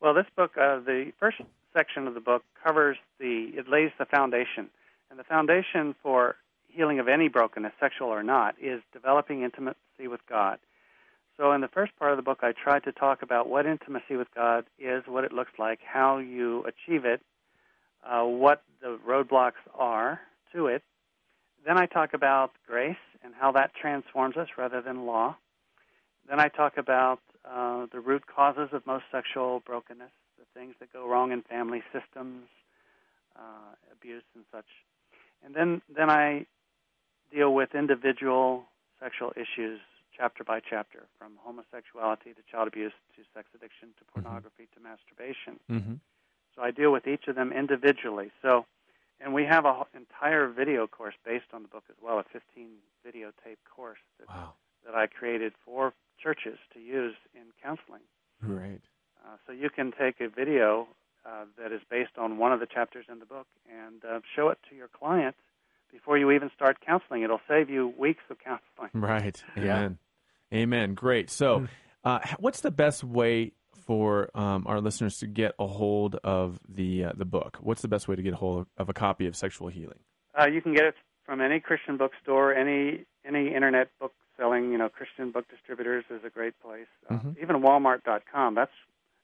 Well, 0.00 0.14
this 0.14 0.26
book, 0.36 0.52
uh, 0.56 0.80
the 0.80 1.12
first 1.18 1.38
section 1.72 2.06
of 2.06 2.14
the 2.14 2.20
book 2.20 2.42
covers 2.62 2.96
the, 3.18 3.50
it 3.54 3.68
lays 3.68 3.90
the 3.98 4.04
foundation. 4.06 4.68
And 5.10 5.18
the 5.18 5.24
foundation 5.24 5.94
for 6.02 6.36
healing 6.68 6.98
of 6.98 7.08
any 7.08 7.28
brokenness, 7.28 7.72
sexual 7.80 8.08
or 8.08 8.22
not, 8.22 8.54
is 8.60 8.82
developing 8.92 9.42
intimacy 9.42 10.08
with 10.08 10.20
God. 10.28 10.58
So, 11.36 11.52
in 11.52 11.60
the 11.60 11.68
first 11.68 11.92
part 11.98 12.12
of 12.12 12.16
the 12.16 12.22
book, 12.22 12.38
I 12.42 12.52
tried 12.52 12.84
to 12.84 12.92
talk 12.92 13.22
about 13.22 13.48
what 13.48 13.66
intimacy 13.66 14.16
with 14.16 14.28
God 14.34 14.64
is, 14.78 15.04
what 15.06 15.24
it 15.24 15.32
looks 15.32 15.52
like, 15.58 15.80
how 15.84 16.16
you 16.18 16.64
achieve 16.64 17.04
it, 17.04 17.20
uh, 18.04 18.22
what 18.24 18.62
the 18.80 18.98
roadblocks 19.06 19.52
are 19.74 20.20
to 20.54 20.66
it. 20.66 20.82
Then 21.66 21.78
I 21.78 21.86
talk 21.86 22.14
about 22.14 22.52
grace 22.66 22.96
and 23.24 23.34
how 23.34 23.50
that 23.52 23.72
transforms 23.74 24.36
us 24.36 24.48
rather 24.56 24.80
than 24.80 25.04
law. 25.04 25.36
Then 26.28 26.38
I 26.38 26.48
talk 26.48 26.76
about 26.76 27.18
uh, 27.44 27.86
the 27.92 27.98
root 27.98 28.24
causes 28.28 28.68
of 28.72 28.86
most 28.86 29.04
sexual 29.10 29.60
brokenness, 29.66 30.12
the 30.38 30.44
things 30.58 30.76
that 30.78 30.92
go 30.92 31.08
wrong 31.08 31.32
in 31.32 31.42
family 31.42 31.82
systems, 31.92 32.46
uh, 33.36 33.74
abuse, 33.92 34.22
and 34.36 34.44
such. 34.52 34.66
And 35.44 35.54
then, 35.54 35.82
then 35.94 36.08
I 36.08 36.46
deal 37.34 37.52
with 37.52 37.74
individual 37.74 38.64
sexual 39.00 39.32
issues 39.36 39.80
chapter 40.16 40.44
by 40.44 40.60
chapter, 40.60 41.02
from 41.18 41.32
homosexuality 41.44 42.32
to 42.32 42.42
child 42.50 42.68
abuse 42.68 42.92
to 43.16 43.22
sex 43.34 43.48
addiction 43.54 43.88
to 43.98 44.04
pornography 44.12 44.68
to 44.74 44.80
masturbation. 44.80 45.60
Mm-hmm. 45.70 45.94
So 46.54 46.62
I 46.62 46.70
deal 46.70 46.90
with 46.90 47.06
each 47.06 47.28
of 47.28 47.34
them 47.34 47.52
individually. 47.52 48.30
So, 48.40 48.64
and 49.20 49.32
we 49.32 49.44
have 49.44 49.64
an 49.64 49.84
entire 49.94 50.48
video 50.48 50.86
course 50.86 51.14
based 51.24 51.46
on 51.52 51.62
the 51.62 51.68
book 51.68 51.84
as 51.88 51.96
well, 52.02 52.18
a 52.18 52.24
15 52.32 52.68
videotape 53.06 53.58
course 53.74 53.98
that, 54.18 54.28
Wow, 54.28 54.52
that 54.84 54.94
I 54.94 55.06
created 55.06 55.52
for 55.64 55.94
churches 56.22 56.58
to 56.74 56.80
use 56.80 57.14
in 57.34 57.42
counseling. 57.62 58.02
Right. 58.42 58.80
Uh, 59.24 59.36
so 59.46 59.52
you 59.52 59.70
can 59.70 59.92
take 59.92 60.20
a 60.20 60.28
video 60.28 60.86
uh, 61.24 61.44
that 61.58 61.72
is 61.72 61.80
based 61.90 62.18
on 62.18 62.38
one 62.38 62.52
of 62.52 62.60
the 62.60 62.66
chapters 62.66 63.06
in 63.10 63.18
the 63.18 63.26
book 63.26 63.46
and 63.68 64.04
uh, 64.04 64.20
show 64.34 64.48
it 64.48 64.58
to 64.70 64.76
your 64.76 64.88
client 64.88 65.34
before 65.90 66.18
you 66.18 66.30
even 66.30 66.50
start 66.54 66.78
counseling. 66.84 67.22
It'll 67.22 67.40
save 67.48 67.70
you 67.70 67.92
weeks 67.98 68.22
of 68.30 68.38
counseling. 68.38 68.90
Right. 68.92 69.42
Yeah. 69.56 69.62
Amen. 69.62 69.98
Amen. 70.52 70.94
Great. 70.94 71.30
So, 71.30 71.66
uh, 72.04 72.20
what's 72.38 72.60
the 72.60 72.70
best 72.70 73.02
way 73.02 73.52
for 73.86 74.30
um, 74.36 74.66
our 74.66 74.80
listeners 74.80 75.18
to 75.18 75.26
get 75.26 75.54
a 75.58 75.66
hold 75.66 76.16
of 76.24 76.58
the 76.68 77.04
uh, 77.04 77.12
the 77.16 77.24
book? 77.24 77.58
What's 77.60 77.82
the 77.82 77.88
best 77.88 78.08
way 78.08 78.16
to 78.16 78.22
get 78.22 78.32
a 78.34 78.36
hold 78.36 78.66
of 78.76 78.88
a 78.88 78.92
copy 78.92 79.26
of 79.26 79.34
Sexual 79.36 79.68
Healing? 79.68 80.00
Uh, 80.38 80.46
you 80.46 80.60
can 80.60 80.74
get 80.74 80.84
it 80.84 80.94
from 81.24 81.40
any 81.40 81.60
Christian 81.60 81.96
bookstore, 81.96 82.52
any 82.54 83.04
any 83.24 83.54
internet 83.54 83.88
book 84.00 84.12
selling, 84.36 84.70
you 84.70 84.78
know, 84.78 84.88
Christian 84.88 85.30
book 85.30 85.46
distributors 85.48 86.04
is 86.10 86.20
a 86.24 86.28
great 86.30 86.52
place. 86.60 86.86
Uh, 87.08 87.14
Mhm. 87.14 87.42
Even 87.42 87.56
Walmart.com. 87.62 88.54
That's 88.54 88.70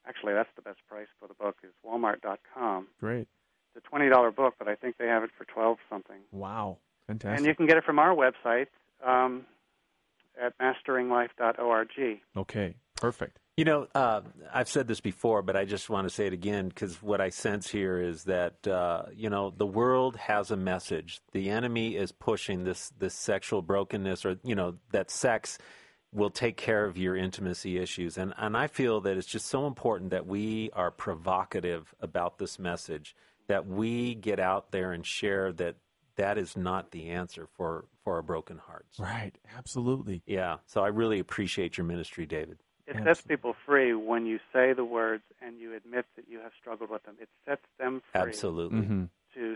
actually 0.09 0.33
that's 0.33 0.49
the 0.57 0.62
best 0.62 0.78
price 0.88 1.09
for 1.21 1.28
the 1.28 1.35
book 1.35 1.57
is 1.62 1.71
Walmart.com. 1.87 2.87
Great. 2.99 3.28
It's 3.75 3.85
a 3.85 3.88
twenty 3.88 4.09
dollar 4.09 4.31
book, 4.31 4.54
but 4.59 4.69
I 4.69 4.75
think 4.75 4.97
they 4.99 5.07
have 5.09 5.23
it 5.23 5.31
for 5.37 5.45
twelve 5.45 5.78
something. 5.90 6.21
Wow. 6.31 6.78
Fantastic! 7.09 7.38
And 7.38 7.47
you 7.47 7.54
can 7.54 7.66
get 7.66 7.76
it 7.76 7.85
from 7.85 7.99
our 7.99 8.14
website 8.14 8.66
um, 9.04 9.45
at 10.40 10.57
masteringlife.org. 10.59 11.88
okay. 12.37 12.76
Perfect. 12.97 13.38
You 13.56 13.66
know, 13.66 13.87
uh, 13.94 14.23
I've 14.52 14.68
said 14.68 14.88
this 14.88 15.00
before, 15.00 15.42
but 15.42 15.56
I 15.56 15.66
just 15.66 15.90
want 15.90 16.09
to 16.09 16.14
say 16.14 16.26
it 16.26 16.32
again 16.32 16.68
because 16.68 17.02
what 17.02 17.21
I 17.21 17.28
sense 17.28 17.71
here 17.71 18.00
is 18.00 18.25
that 18.25 18.66
uh, 18.66 19.04
you 19.14 19.28
know 19.28 19.52
the 19.54 19.66
world 19.66 20.16
has 20.16 20.50
a 20.50 20.56
message. 20.56 21.21
The 21.32 21.50
enemy 21.50 21.97
is 21.97 22.12
pushing 22.12 22.64
this 22.64 22.92
this 22.99 23.14
sexual 23.14 23.61
brokenness, 23.61 24.25
or 24.25 24.38
you 24.42 24.54
know 24.54 24.76
that 24.92 25.11
sex 25.11 25.59
will 26.14 26.30
take 26.30 26.56
care 26.56 26.87
of 26.87 26.97
your 26.97 27.14
intimacy 27.14 27.78
issues, 27.78 28.16
and 28.16 28.32
and 28.38 28.56
I 28.56 28.68
feel 28.68 29.02
that 29.02 29.18
it's 29.18 29.26
just 29.26 29.47
so 29.47 29.66
important 29.66 30.12
that 30.12 30.26
we 30.26 30.71
are 30.73 30.90
provocative 30.90 31.94
about 32.00 32.38
this 32.38 32.59
message, 32.59 33.14
that 33.49 33.66
we 33.66 34.14
get 34.14 34.40
out 34.40 34.73
there 34.73 34.92
and 34.92 35.04
share 35.04 35.52
that 35.52 35.76
that 36.16 36.38
is 36.38 36.56
not 36.56 36.90
the 36.90 37.11
answer 37.11 37.47
for 37.54 37.85
for 38.02 38.14
our 38.14 38.23
broken 38.23 38.56
hearts. 38.56 38.99
Right. 38.99 39.37
Absolutely. 39.59 40.23
Yeah, 40.26 40.56
so 40.64 40.82
I 40.82 40.88
really 40.88 41.18
appreciate 41.18 41.76
your 41.76 41.85
ministry, 41.85 42.25
David. 42.25 42.59
It 42.92 42.96
Absolutely. 42.96 43.14
sets 43.14 43.26
people 43.26 43.56
free 43.66 43.94
when 43.94 44.26
you 44.26 44.38
say 44.52 44.72
the 44.72 44.84
words 44.84 45.22
and 45.40 45.58
you 45.58 45.75
admit 45.75 46.04
that 46.16 46.26
you 46.28 46.40
have 46.40 46.52
struggled 46.61 46.90
with 46.90 47.02
them. 47.04 47.16
It 47.20 47.28
sets 47.46 47.62
them 47.78 48.02
free 48.12 48.20
Absolutely. 48.22 48.80
hmm 48.82 49.04
to 49.34 49.54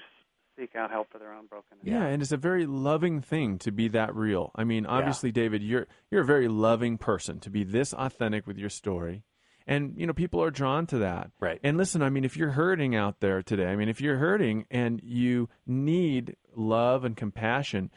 seek 0.59 0.75
out 0.75 0.91
help 0.91 1.11
for 1.13 1.19
their 1.19 1.35
own 1.35 1.45
brokenness. 1.47 1.85
Yeah. 1.85 2.05
and 2.07 2.23
it's 2.23 2.33
a 2.33 2.39
very 2.39 2.65
loving 2.65 3.21
thing 3.21 3.59
to 3.59 3.71
be 3.71 3.89
that 3.89 4.15
real. 4.15 4.51
I 4.55 4.65
mean, 4.65 4.87
obviously, 4.87 5.31
David, 5.31 5.63
you're 5.63 5.87
you're 6.11 6.23
a 6.23 6.27
very 6.27 6.49
loving 6.49 6.97
person 6.97 7.41
to 7.41 7.51
be 7.51 7.63
this 7.63 7.93
authentic 7.93 8.47
with 8.47 8.57
your 8.57 8.71
story, 8.71 9.23
and 9.67 9.93
you 9.99 10.07
know 10.07 10.15
people 10.15 10.43
are 10.43 10.51
drawn 10.51 10.87
to 10.87 10.99
that. 10.99 11.31
Right. 11.41 11.61
And 11.63 11.77
listen, 11.77 12.01
I 12.03 12.09
mean, 12.09 12.25
if 12.25 12.39
you're 12.39 12.53
hurting 12.53 12.97
out 12.97 13.21
there 13.21 13.43
today, 13.43 13.67
I 13.67 13.77
mean, 13.77 13.91
if 13.91 14.01
you're 14.01 14.17
hurting 14.17 14.65
and 14.71 14.99
you 15.05 15.51
need 15.67 16.37
love 16.55 17.05
and 17.05 17.15
compassion, 17.15 17.91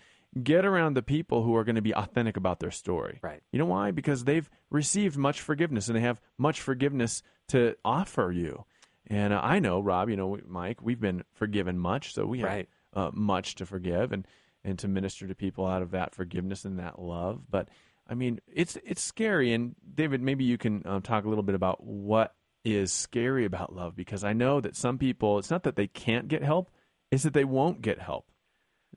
get 0.44 0.66
around 0.66 0.94
the 0.96 1.02
people 1.02 1.44
who 1.44 1.56
are 1.56 1.64
going 1.64 1.76
to 1.76 1.82
be 1.82 1.94
authentic 1.96 2.38
about 2.38 2.60
their 2.60 2.72
story. 2.72 3.20
Right. 3.22 3.42
You 3.52 3.60
know 3.60 3.66
why? 3.66 3.92
Because 3.92 4.26
they've 4.26 4.50
received 4.70 5.18
much 5.18 5.42
forgiveness 5.42 5.88
and 5.88 5.96
they 5.98 6.02
have 6.02 6.22
much 6.38 6.62
forgiveness 6.62 7.24
to 7.50 7.76
offer 7.84 8.32
you. 8.32 8.66
And 9.08 9.34
uh, 9.34 9.42
I 9.44 9.60
know, 9.60 9.80
Rob, 9.80 10.10
you 10.10 10.16
know, 10.16 10.38
Mike, 10.48 10.82
we've 10.84 11.00
been 11.00 11.24
forgiven 11.34 11.80
much, 11.80 12.14
so 12.14 12.26
we 12.26 12.40
have 12.40 12.50
Right. 12.50 12.70
uh, 12.94 13.10
much 13.14 13.56
to 13.56 13.66
forgive 13.66 14.12
and 14.12 14.28
and 14.64 14.78
to 14.80 14.88
minister 14.90 15.26
to 15.26 15.34
people 15.34 15.66
out 15.66 15.82
of 15.82 15.92
that 15.92 16.14
forgiveness 16.14 16.66
and 16.66 16.80
that 16.80 17.00
love. 17.02 17.44
But 17.50 17.70
I 18.08 18.14
mean, 18.14 18.40
it's 18.54 18.78
it's 18.86 19.02
scary. 19.02 19.54
And 19.54 19.76
David, 19.96 20.22
maybe 20.22 20.44
you 20.44 20.58
can 20.58 20.84
um, 20.86 21.02
talk 21.02 21.26
a 21.26 21.30
little 21.30 21.44
bit 21.44 21.56
about 21.56 21.84
what 21.84 22.36
is 22.66 22.92
scary 22.92 23.46
about 23.46 23.74
love, 23.74 23.96
because 23.96 24.24
I 24.24 24.34
know 24.34 24.60
that 24.62 24.76
some 24.76 24.98
people, 24.98 25.40
it's 25.40 25.50
not 25.50 25.64
that 25.64 25.76
they 25.76 25.88
can't 25.88 26.28
get 26.28 26.44
help, 26.44 26.70
it's 27.10 27.24
that 27.24 27.34
they 27.34 27.46
won't 27.46 27.82
get 27.82 28.00
help. 28.00 28.28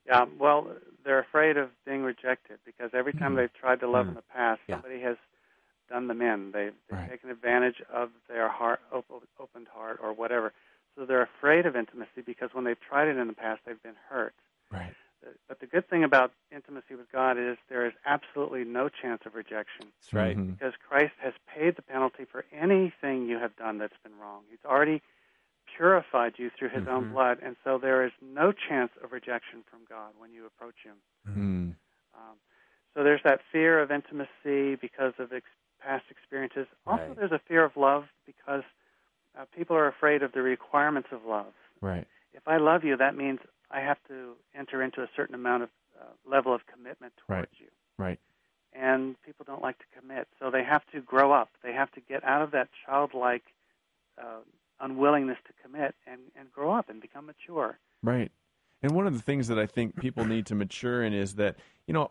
Yeah, 0.04 0.24
well, 0.38 0.66
they're 1.04 1.18
afraid 1.18 1.56
of 1.56 1.70
being 1.84 2.02
rejected 2.02 2.58
because 2.64 2.90
every 2.94 3.12
time 3.12 3.32
Mhm. 3.34 3.36
they've 3.36 3.54
tried 3.54 3.80
to 3.80 3.88
love 3.88 4.06
Mm. 4.06 4.10
in 4.10 4.14
the 4.14 4.22
past, 4.22 4.60
Yeah. 4.66 4.76
somebody 4.76 5.00
has 5.00 5.16
done 5.88 6.06
them 6.06 6.22
in. 6.22 6.52
They've, 6.52 6.74
they've 6.88 6.98
Right. 6.98 7.10
taken 7.10 7.30
advantage 7.30 7.80
of 7.82 8.10
their 8.28 8.48
heart, 8.48 8.80
op- 8.92 9.10
opened 9.38 9.68
heart, 9.68 9.98
or 10.02 10.12
whatever. 10.12 10.52
So 10.94 11.04
they're 11.06 11.22
afraid 11.22 11.66
of 11.66 11.74
intimacy 11.76 12.20
because 12.22 12.52
when 12.54 12.64
they've 12.64 12.80
tried 12.80 13.08
it 13.08 13.16
in 13.16 13.26
the 13.26 13.32
past, 13.34 13.64
they've 13.64 13.82
been 13.82 13.96
hurt. 14.08 14.34
Right. 14.70 14.94
But 15.46 15.60
the 15.60 15.66
good 15.68 15.86
thing 15.88 16.02
about 16.02 16.32
intimacy 16.50 16.96
with 16.96 17.10
God 17.12 17.38
is 17.38 17.56
there 17.68 17.86
is 17.86 17.94
absolutely 18.04 18.64
no 18.64 18.88
chance 18.88 19.24
of 19.24 19.34
rejection 19.36 19.86
That's 20.00 20.12
right. 20.12 20.36
Mhm. 20.36 20.58
because 20.58 20.74
Christ 20.76 21.14
has 21.18 21.32
paid 21.46 21.76
the 21.76 21.82
penalty 21.82 22.24
for 22.24 22.44
anything 22.50 23.26
you 23.28 23.38
have 23.38 23.54
done 23.56 23.78
that's 23.78 23.96
been 23.98 24.18
wrong. 24.18 24.44
He's 24.50 24.64
already 24.64 25.00
purified 25.76 26.38
you 26.38 26.50
through 26.50 26.70
His 26.70 26.86
own 26.86 27.06
Mhm. 27.06 27.12
blood, 27.12 27.38
and 27.42 27.56
so 27.64 27.78
there 27.78 28.04
is 28.04 28.12
no 28.20 28.52
chance 28.52 28.92
of 29.02 29.12
rejection 29.12 29.62
from 29.64 29.84
God 29.84 30.12
when 30.18 30.32
you 30.32 30.46
approach 30.46 30.82
Him. 30.82 30.96
Mm. 31.26 31.76
Um, 32.14 32.36
so 32.94 33.02
there's 33.02 33.22
that 33.22 33.40
fear 33.50 33.80
of 33.80 33.90
intimacy 33.90 34.76
because 34.76 35.14
of 35.18 35.32
ex- 35.32 35.46
past 35.80 36.04
experiences. 36.10 36.66
Also, 36.86 37.02
Right. 37.08 37.16
there's 37.16 37.32
a 37.32 37.38
fear 37.40 37.64
of 37.64 37.76
love 37.76 38.08
because 38.26 38.64
uh, 39.34 39.46
people 39.46 39.74
are 39.76 39.86
afraid 39.88 40.22
of 40.22 40.32
the 40.32 40.42
requirements 40.42 41.10
of 41.10 41.24
love. 41.24 41.54
Right. 41.80 42.06
If 42.34 42.46
I 42.46 42.58
love 42.58 42.84
you, 42.84 42.96
that 42.96 43.14
means 43.16 43.40
I 43.70 43.80
have 43.80 44.02
to 44.08 44.36
enter 44.54 44.82
into 44.82 45.02
a 45.02 45.08
certain 45.16 45.34
amount 45.34 45.62
of 45.64 45.70
uh, 45.98 46.04
level 46.24 46.52
of 46.52 46.66
commitment 46.66 47.16
towards 47.16 47.50
Right. 47.50 47.60
you. 47.60 47.70
Right. 47.96 48.20
And 48.74 49.20
people 49.22 49.44
don't 49.44 49.62
like 49.62 49.78
to 49.78 49.84
commit, 49.98 50.28
so 50.38 50.50
they 50.50 50.62
have 50.64 50.86
to 50.92 51.00
grow 51.00 51.32
up. 51.32 51.50
They 51.62 51.72
have 51.72 51.90
to 51.92 52.00
get 52.00 52.22
out 52.24 52.42
of 52.42 52.50
that 52.52 52.68
childlike 52.86 53.44
uh, 54.18 54.40
unwillingness 54.82 55.38
to 55.46 55.52
commit 55.62 55.94
and, 56.06 56.20
and 56.36 56.52
grow 56.52 56.72
up 56.72 56.90
and 56.90 57.00
become 57.00 57.26
mature. 57.26 57.78
Right. 58.02 58.30
And 58.82 58.92
one 58.92 59.06
of 59.06 59.14
the 59.14 59.22
things 59.22 59.48
that 59.48 59.58
I 59.58 59.66
think 59.66 59.96
people 59.96 60.24
need 60.24 60.46
to 60.46 60.54
mature 60.54 61.02
in 61.04 61.12
is 61.12 61.36
that, 61.36 61.56
you 61.86 61.94
know, 61.94 62.10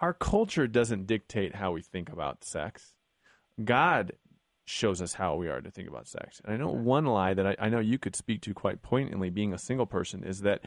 our 0.00 0.14
culture 0.14 0.66
doesn't 0.66 1.06
dictate 1.06 1.54
how 1.54 1.72
we 1.72 1.82
think 1.82 2.10
about 2.10 2.44
sex. 2.44 2.94
God 3.62 4.12
shows 4.64 5.02
us 5.02 5.12
how 5.12 5.34
we 5.34 5.48
are 5.48 5.60
to 5.60 5.70
think 5.70 5.88
about 5.88 6.06
sex. 6.06 6.40
And 6.44 6.54
I 6.54 6.56
know 6.56 6.68
one 6.68 7.04
lie 7.04 7.34
that 7.34 7.46
I, 7.46 7.56
I 7.58 7.68
know 7.68 7.80
you 7.80 7.98
could 7.98 8.14
speak 8.14 8.42
to 8.42 8.54
quite 8.54 8.82
poignantly, 8.82 9.30
being 9.30 9.52
a 9.52 9.58
single 9.58 9.86
person, 9.86 10.22
is 10.24 10.42
that, 10.42 10.62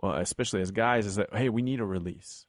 well, 0.00 0.14
especially 0.14 0.60
as 0.60 0.70
guys, 0.70 1.04
is 1.04 1.16
that, 1.16 1.34
hey, 1.34 1.48
we 1.48 1.62
need 1.62 1.80
a 1.80 1.84
release. 1.84 2.46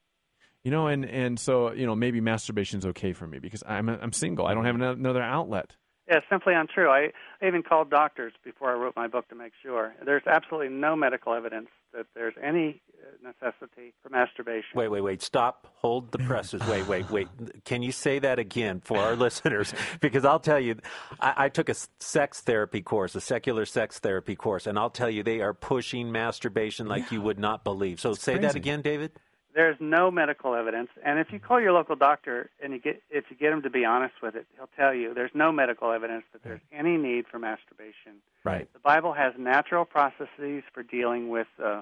You 0.63 0.69
know, 0.69 0.87
and, 0.87 1.05
and 1.05 1.39
so, 1.39 1.71
you 1.71 1.87
know, 1.87 1.95
maybe 1.95 2.21
masturbation's 2.21 2.85
okay 2.85 3.13
for 3.13 3.25
me 3.25 3.39
because 3.39 3.63
I'm, 3.67 3.89
I'm 3.89 4.13
single. 4.13 4.45
I 4.45 4.53
don't 4.53 4.65
have 4.65 4.75
another 4.75 5.23
outlet. 5.23 5.75
Yeah, 6.07 6.17
it's 6.17 6.25
simply 6.29 6.53
untrue. 6.53 6.89
I, 6.89 7.11
I 7.41 7.47
even 7.47 7.63
called 7.63 7.89
doctors 7.89 8.33
before 8.43 8.71
I 8.71 8.75
wrote 8.75 8.95
my 8.95 9.07
book 9.07 9.27
to 9.29 9.35
make 9.35 9.53
sure. 9.61 9.93
There's 10.03 10.25
absolutely 10.25 10.69
no 10.69 10.95
medical 10.95 11.33
evidence 11.33 11.67
that 11.93 12.07
there's 12.15 12.33
any 12.41 12.81
uh, 13.01 13.29
necessity 13.29 13.93
for 14.01 14.09
masturbation. 14.09 14.69
Wait, 14.73 14.87
wait, 14.87 15.01
wait. 15.01 15.21
Stop. 15.21 15.67
Hold 15.75 16.11
the 16.11 16.19
presses. 16.19 16.61
Wait, 16.67 16.87
wait, 16.87 17.09
wait. 17.11 17.27
Can 17.65 17.83
you 17.83 17.91
say 17.91 18.19
that 18.19 18.39
again 18.39 18.81
for 18.83 18.97
our 18.97 19.15
listeners? 19.15 19.73
Because 19.99 20.25
I'll 20.25 20.39
tell 20.39 20.59
you, 20.59 20.77
I, 21.19 21.45
I 21.45 21.49
took 21.49 21.69
a 21.69 21.75
sex 21.99 22.41
therapy 22.41 22.81
course, 22.81 23.15
a 23.15 23.21
secular 23.21 23.65
sex 23.65 23.99
therapy 23.99 24.35
course, 24.35 24.67
and 24.67 24.79
I'll 24.79 24.89
tell 24.89 25.09
you, 25.09 25.23
they 25.23 25.41
are 25.41 25.53
pushing 25.53 26.11
masturbation 26.11 26.87
like 26.87 27.11
you 27.11 27.21
would 27.21 27.39
not 27.39 27.63
believe. 27.63 27.99
So 27.99 28.13
say 28.13 28.37
that 28.37 28.55
again, 28.55 28.81
David. 28.81 29.11
There's 29.53 29.75
no 29.79 30.09
medical 30.11 30.55
evidence, 30.55 30.89
and 31.03 31.19
if 31.19 31.31
you 31.31 31.39
call 31.39 31.59
your 31.59 31.73
local 31.73 31.95
doctor 31.95 32.49
and 32.63 32.71
you 32.73 32.79
get 32.79 33.01
if 33.09 33.25
you 33.29 33.35
get 33.35 33.51
him 33.51 33.61
to 33.63 33.69
be 33.69 33.83
honest 33.83 34.15
with 34.21 34.35
it, 34.35 34.45
he'll 34.55 34.69
tell 34.77 34.93
you 34.93 35.13
there's 35.13 35.31
no 35.33 35.51
medical 35.51 35.91
evidence 35.91 36.23
that 36.31 36.43
there's 36.43 36.61
any 36.71 36.95
need 36.97 37.25
for 37.29 37.37
masturbation. 37.37 38.21
Right. 38.45 38.71
The 38.71 38.79
Bible 38.79 39.13
has 39.13 39.33
natural 39.37 39.83
processes 39.83 40.63
for 40.73 40.83
dealing 40.83 41.29
with 41.29 41.47
uh, 41.61 41.81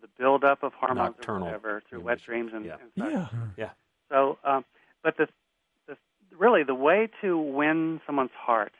the 0.00 0.08
buildup 0.18 0.62
of 0.62 0.72
hormones 0.72 1.16
Nocturnal 1.18 1.42
or 1.42 1.44
whatever 1.46 1.82
through 1.88 2.00
wet 2.00 2.22
dreams 2.22 2.52
and, 2.54 2.64
Yeah. 2.64 2.76
and 2.80 2.90
such. 2.96 3.12
Yeah. 3.12 3.28
Yeah. 3.56 3.70
So, 4.08 4.38
um, 4.44 4.64
but 5.02 5.16
the, 5.16 5.28
the 5.86 5.96
really 6.36 6.62
the 6.62 6.74
way 6.74 7.08
to 7.20 7.38
win 7.38 8.00
someone's 8.06 8.30
heart 8.36 8.72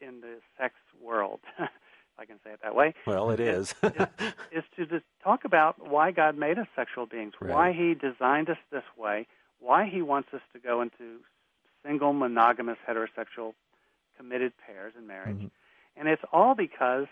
in 0.00 0.20
the 0.20 0.36
sex 0.58 0.74
world, 1.02 1.40
if 1.58 1.68
I 2.18 2.24
can 2.24 2.38
say 2.44 2.50
it 2.50 2.60
that 2.62 2.74
way, 2.74 2.94
Well, 3.06 3.30
it 3.30 3.40
is. 3.40 3.74
is 4.50 4.64
to 4.76 4.86
just 4.86 5.04
talk 5.22 5.44
about 5.44 5.78
why 5.88 6.10
God 6.10 6.36
made 6.36 6.58
us 6.58 6.66
sexual 6.74 7.06
beings, 7.06 7.34
Right. 7.40 7.52
why 7.54 7.72
He 7.72 7.94
designed 7.94 8.50
us 8.50 8.58
this 8.72 8.82
way, 8.96 9.26
why 9.60 9.86
He 9.86 10.02
wants 10.02 10.28
us 10.34 10.40
to 10.52 10.58
go 10.58 10.80
into 10.80 11.20
single, 11.84 12.12
monogamous, 12.12 12.78
heterosexual, 12.88 13.54
committed 14.16 14.52
pairs 14.58 14.94
in 14.98 15.06
marriage. 15.06 15.36
Mhm. 15.38 15.50
And 15.96 16.08
it's 16.08 16.22
all 16.32 16.54
because 16.56 17.06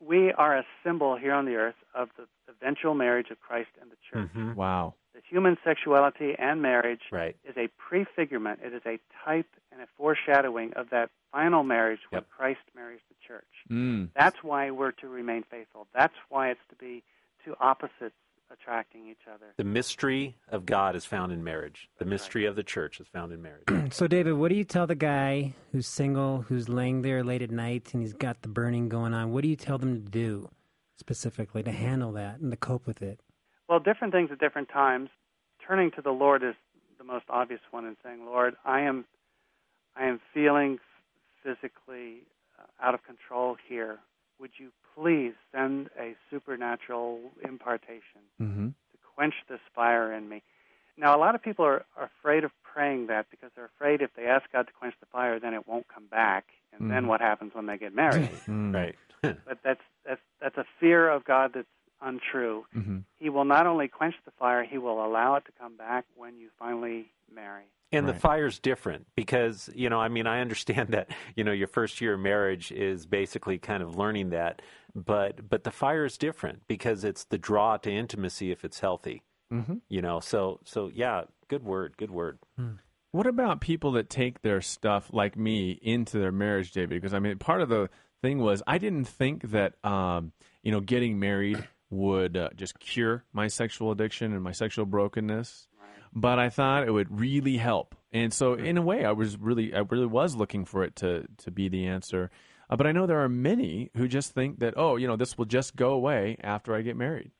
we 0.00 0.32
are 0.32 0.56
a 0.56 0.64
symbol 0.84 1.16
here 1.16 1.32
on 1.32 1.46
the 1.46 1.56
earth 1.56 1.74
of 1.94 2.10
the 2.16 2.26
eventual 2.48 2.94
marriage 2.94 3.30
of 3.30 3.40
Christ 3.40 3.70
and 3.80 3.90
the 3.90 3.96
church. 3.96 4.30
Mhm. 4.32 4.54
Wow. 4.54 4.94
The 5.14 5.20
human 5.28 5.56
sexuality 5.64 6.34
and 6.38 6.60
marriage 6.60 7.02
Right. 7.12 7.36
is 7.44 7.56
a 7.56 7.68
prefigurement, 7.78 8.60
it 8.62 8.72
is 8.74 8.82
a 8.84 8.98
type 9.24 9.46
and 9.72 9.80
a 9.80 9.86
foreshadowing 9.96 10.72
of 10.74 10.90
that 10.90 11.10
final 11.32 11.62
marriage 11.62 12.00
when 12.10 12.18
Yep. 12.22 12.30
Christ 12.30 12.60
marries 12.74 13.00
the 13.08 13.14
church. 13.26 13.46
Mm. 13.70 14.10
That's 14.14 14.42
why 14.42 14.70
we're 14.70 14.92
to 14.92 15.08
remain 15.08 15.44
faithful. 15.44 15.86
That's 15.94 16.14
why 16.28 16.50
it's 16.50 16.60
to 16.70 16.76
be 16.76 17.02
two 17.44 17.54
opposites 17.60 18.14
attracting 18.50 19.08
each 19.08 19.26
other. 19.32 19.46
The 19.56 19.64
mystery 19.64 20.36
of 20.48 20.66
God 20.66 20.94
is 20.96 21.04
found 21.04 21.32
in 21.32 21.42
marriage. 21.42 21.88
The 21.98 22.04
mystery 22.04 22.44
of 22.44 22.56
the 22.56 22.62
church 22.62 23.00
is 23.00 23.06
found 23.08 23.32
in 23.32 23.40
marriage. 23.42 23.64
So, 23.92 24.06
David, 24.06 24.34
what 24.34 24.48
do 24.48 24.54
you 24.56 24.64
tell 24.64 24.86
the 24.86 24.94
guy 24.94 25.54
who's 25.72 25.86
single, 25.86 26.42
who's 26.42 26.68
laying 26.68 27.02
there 27.02 27.22
late 27.24 27.42
at 27.42 27.50
night, 27.50 27.92
and 27.94 28.02
he's 28.02 28.12
got 28.14 28.42
the 28.42 28.48
burning 28.48 28.88
going 28.88 29.14
on? 29.14 29.30
What 29.32 29.42
do 29.42 29.48
you 29.48 29.56
tell 29.56 29.78
them 29.78 30.04
to 30.04 30.10
do 30.10 30.50
specifically 30.96 31.62
to 31.62 31.72
handle 31.72 32.12
that 32.12 32.40
and 32.40 32.50
to 32.50 32.56
cope 32.56 32.86
with 32.86 33.02
it? 33.02 33.20
Well, 33.68 33.80
different 33.80 34.12
things 34.12 34.30
at 34.32 34.38
different 34.38 34.68
times. 34.68 35.10
Turning 35.66 35.90
to 35.92 36.02
the 36.02 36.10
Lord 36.10 36.42
is 36.42 36.54
the 36.98 37.04
most 37.04 37.24
obvious 37.28 37.60
one 37.70 37.84
and 37.86 37.96
saying, 38.02 38.24
"Lord, 38.26 38.56
I 38.64 38.80
am 38.82 39.04
I 39.96 40.04
am 40.06 40.20
feeling 40.32 40.78
physically 41.42 42.22
uh, 42.58 42.64
out 42.86 42.94
of 42.94 43.04
control 43.04 43.56
here, 43.68 43.98
would 44.40 44.50
you 44.58 44.70
please 44.96 45.34
send 45.52 45.88
a 45.98 46.14
supernatural 46.30 47.20
impartation 47.42 48.22
Mm-hmm. 48.40 48.66
to 48.68 48.98
quench 49.14 49.34
this 49.48 49.60
fire 49.74 50.12
in 50.12 50.28
me? 50.28 50.42
Now, 50.96 51.16
a 51.16 51.18
lot 51.18 51.34
of 51.34 51.42
people 51.42 51.64
are, 51.64 51.84
are 51.96 52.10
afraid 52.20 52.44
of 52.44 52.50
praying 52.62 53.06
that 53.08 53.26
because 53.30 53.50
they're 53.54 53.70
afraid 53.76 54.00
if 54.02 54.10
they 54.16 54.26
ask 54.26 54.50
God 54.52 54.66
to 54.66 54.72
quench 54.72 54.94
the 55.00 55.06
fire, 55.06 55.38
then 55.40 55.54
it 55.54 55.66
won't 55.66 55.86
come 55.88 56.06
back. 56.06 56.44
And 56.72 56.90
then 56.90 57.04
Mhm. 57.04 57.08
what 57.08 57.20
happens 57.20 57.54
when 57.54 57.66
they 57.66 57.78
get 57.78 57.94
married? 57.94 58.28
Mm. 58.48 58.74
Right. 58.74 58.96
but 59.46 59.58
that's 59.62 59.80
that's 60.04 60.20
that's 60.40 60.56
a 60.58 60.64
fear 60.80 61.08
of 61.08 61.24
God 61.24 61.52
that's 61.54 61.68
untrue. 62.04 62.64
Mm-hmm. 62.76 62.98
He 63.18 63.30
will 63.30 63.44
not 63.44 63.66
only 63.66 63.88
quench 63.88 64.14
the 64.24 64.30
fire, 64.38 64.64
he 64.64 64.78
will 64.78 65.04
allow 65.04 65.36
it 65.36 65.44
to 65.46 65.52
come 65.58 65.76
back 65.76 66.04
when 66.16 66.38
you 66.38 66.48
finally 66.58 67.06
marry. 67.34 67.64
And 67.92 68.08
the 68.08 68.12
Right. 68.12 68.20
fire's 68.20 68.58
different 68.58 69.06
because, 69.14 69.70
you 69.74 69.88
know, 69.88 70.00
I 70.00 70.08
mean, 70.08 70.26
I 70.26 70.40
understand 70.40 70.88
that, 70.92 71.10
you 71.36 71.44
know, 71.44 71.52
your 71.52 71.68
first 71.68 72.00
year 72.00 72.14
of 72.14 72.20
marriage 72.20 72.72
is 72.72 73.06
basically 73.06 73.58
kind 73.58 73.82
of 73.82 73.96
learning 73.96 74.30
that, 74.30 74.62
but 74.94 75.48
but 75.48 75.64
the 75.64 75.70
fire 75.70 76.04
is 76.04 76.18
different 76.18 76.62
because 76.66 77.04
it's 77.04 77.24
the 77.24 77.38
draw 77.38 77.76
to 77.78 77.90
intimacy 77.90 78.50
if 78.50 78.64
it's 78.64 78.80
healthy. 78.80 79.22
Mm-hmm. 79.52 79.74
You 79.88 80.02
know, 80.02 80.20
so 80.20 80.60
so 80.64 80.90
yeah, 80.92 81.24
good 81.48 81.62
word, 81.64 81.96
good 81.96 82.10
word. 82.10 82.38
What 83.12 83.28
about 83.28 83.60
people 83.60 83.92
that 83.92 84.10
take 84.10 84.42
their 84.42 84.60
stuff 84.60 85.10
like 85.12 85.36
me 85.36 85.78
into 85.82 86.18
their 86.18 86.32
marriage, 86.32 86.72
David? 86.72 87.00
Because 87.00 87.14
I 87.14 87.20
mean, 87.20 87.38
part 87.38 87.60
of 87.62 87.68
the 87.68 87.88
thing 88.22 88.38
was 88.38 88.60
I 88.66 88.78
didn't 88.78 89.04
think 89.04 89.50
that 89.50 89.74
um, 89.84 90.32
you 90.64 90.72
know 90.72 90.80
getting 90.80 91.20
married 91.20 91.68
would 91.94 92.36
uh, 92.36 92.48
just 92.56 92.78
cure 92.78 93.24
my 93.32 93.46
sexual 93.48 93.90
addiction 93.90 94.32
and 94.32 94.42
my 94.42 94.52
sexual 94.52 94.86
brokenness, 94.86 95.68
but 96.12 96.38
I 96.38 96.48
thought 96.48 96.86
it 96.86 96.90
would 96.90 97.20
really 97.20 97.56
help. 97.56 97.94
And 98.12 98.32
so, 98.32 98.54
in 98.54 98.76
a 98.76 98.82
way, 98.82 99.04
I 99.04 99.12
was 99.12 99.36
really, 99.36 99.74
I 99.74 99.80
really 99.80 100.06
was 100.06 100.36
looking 100.36 100.64
for 100.64 100.84
it 100.84 100.96
to 100.96 101.26
to 101.38 101.50
be 101.50 101.68
the 101.68 101.86
answer. 101.86 102.30
Uh, 102.70 102.76
but 102.76 102.86
I 102.86 102.92
know 102.92 103.06
there 103.06 103.22
are 103.22 103.28
many 103.28 103.90
who 103.96 104.08
just 104.08 104.32
think 104.32 104.60
that, 104.60 104.74
oh, 104.76 104.96
you 104.96 105.06
know, 105.06 105.16
this 105.16 105.36
will 105.36 105.44
just 105.44 105.76
go 105.76 105.92
away 105.92 106.36
after 106.42 106.74
I 106.74 106.82
get 106.82 106.96
married. 106.96 107.30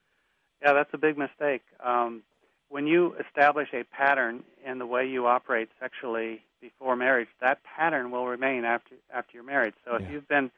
Yeah, 0.62 0.73
that's 0.73 0.90
a 0.92 0.99
big 0.99 1.16
mistake. 1.16 1.62
Um, 1.84 2.23
when 2.68 2.87
you 2.87 3.14
establish 3.25 3.68
a 3.73 3.84
pattern 3.84 4.42
in 4.66 4.78
the 4.78 4.87
way 4.87 5.06
you 5.06 5.26
operate 5.26 5.68
sexually 5.80 6.42
before 6.61 6.96
marriage, 6.96 7.28
that 7.40 7.62
pattern 7.62 8.11
will 8.11 8.26
remain 8.26 8.64
after 8.64 8.96
after 9.12 9.30
you're 9.34 9.44
married. 9.44 9.75
So 9.84 9.94
if 9.96 10.02
Yeah. 10.02 10.11
you've 10.11 10.28
been 10.28 10.50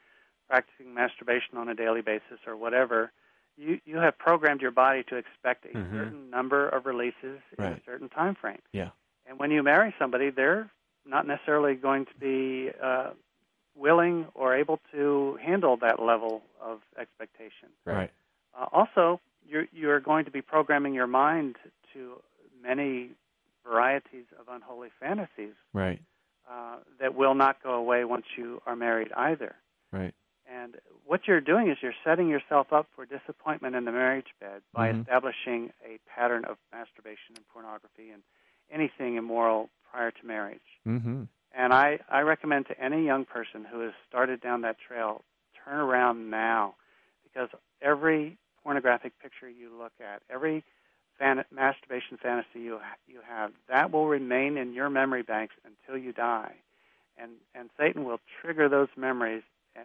practicing 0.48 0.94
masturbation 0.94 1.58
on 1.58 1.68
a 1.68 1.74
daily 1.74 2.00
basis 2.00 2.38
or 2.46 2.56
whatever, 2.56 3.12
you 3.56 3.80
you 3.84 3.96
have 3.98 4.18
programmed 4.18 4.60
your 4.60 4.70
body 4.70 5.02
to 5.04 5.16
expect 5.16 5.64
a 5.64 5.68
Mhm. 5.68 5.90
certain 5.90 6.30
number 6.30 6.68
of 6.68 6.86
releases 6.86 7.40
in 7.58 7.64
a 7.64 7.80
certain 7.84 8.08
time 8.08 8.34
frame. 8.34 8.60
Yeah. 8.72 8.90
And 9.26 9.38
when 9.38 9.50
you 9.50 9.62
marry 9.62 9.94
somebody, 9.98 10.30
they're 10.30 10.70
not 11.04 11.26
necessarily 11.26 11.74
going 11.74 12.06
to 12.06 12.14
be 12.18 12.70
uh, 12.80 13.10
willing 13.74 14.26
or 14.34 14.54
able 14.54 14.80
to 14.92 15.38
handle 15.42 15.76
that 15.78 16.00
level 16.00 16.42
of 16.60 16.82
expectation. 16.98 17.68
Right. 17.84 18.10
Uh, 18.54 18.66
also, 18.72 19.20
you're, 19.46 19.66
you're 19.72 20.00
going 20.00 20.24
to 20.24 20.30
be 20.30 20.42
programming 20.42 20.94
your 20.94 21.06
mind 21.06 21.56
to 21.92 22.20
many 22.62 23.10
varieties 23.64 24.24
of 24.38 24.48
unholy 24.48 24.90
fantasies 25.00 25.54
Right. 25.72 26.00
uh, 26.50 26.76
that 27.00 27.14
will 27.14 27.34
not 27.34 27.62
go 27.62 27.74
away 27.74 28.04
once 28.04 28.26
you 28.36 28.62
are 28.66 28.76
married 28.76 29.12
either. 29.16 29.54
Right. 29.92 30.14
And 30.48 30.76
what 31.04 31.26
you're 31.26 31.40
doing 31.40 31.68
is 31.68 31.78
you're 31.82 31.94
setting 32.04 32.28
yourself 32.28 32.72
up 32.72 32.86
for 32.94 33.04
disappointment 33.04 33.74
in 33.74 33.84
the 33.84 33.92
marriage 33.92 34.28
bed 34.40 34.62
by 34.72 34.92
Mhm. 34.92 35.00
establishing 35.00 35.72
a 35.84 35.98
pattern 36.06 36.44
of 36.44 36.58
masturbation 36.72 37.36
and 37.36 37.48
pornography 37.48 38.10
and 38.10 38.22
anything 38.70 39.16
immoral 39.16 39.70
prior 39.90 40.10
to 40.10 40.26
marriage. 40.26 40.78
Mm-hmm. 40.86 41.24
And 41.52 41.72
I, 41.72 41.98
I 42.08 42.20
recommend 42.20 42.66
to 42.66 42.80
any 42.80 43.04
young 43.04 43.24
person 43.24 43.64
who 43.64 43.80
has 43.80 43.94
started 44.08 44.40
down 44.40 44.60
that 44.62 44.78
trail, 44.78 45.24
turn 45.64 45.78
around 45.78 46.30
now, 46.30 46.74
because 47.22 47.48
every 47.80 48.38
pornographic 48.62 49.18
picture 49.20 49.48
you 49.48 49.70
look 49.76 49.92
at, 50.00 50.22
every 50.28 50.64
fan- 51.18 51.44
masturbation 51.50 52.18
fantasy 52.18 52.60
you 52.60 52.78
ha- 52.78 52.96
you 53.06 53.20
have, 53.26 53.52
that 53.68 53.90
will 53.90 54.06
remain 54.06 54.56
in 54.58 54.74
your 54.74 54.90
memory 54.90 55.22
banks 55.22 55.54
until 55.64 55.96
you 55.96 56.12
die, 56.12 56.54
and 57.16 57.32
and 57.54 57.70
Satan 57.78 58.04
will 58.04 58.20
trigger 58.40 58.68
those 58.68 58.88
memories 58.96 59.44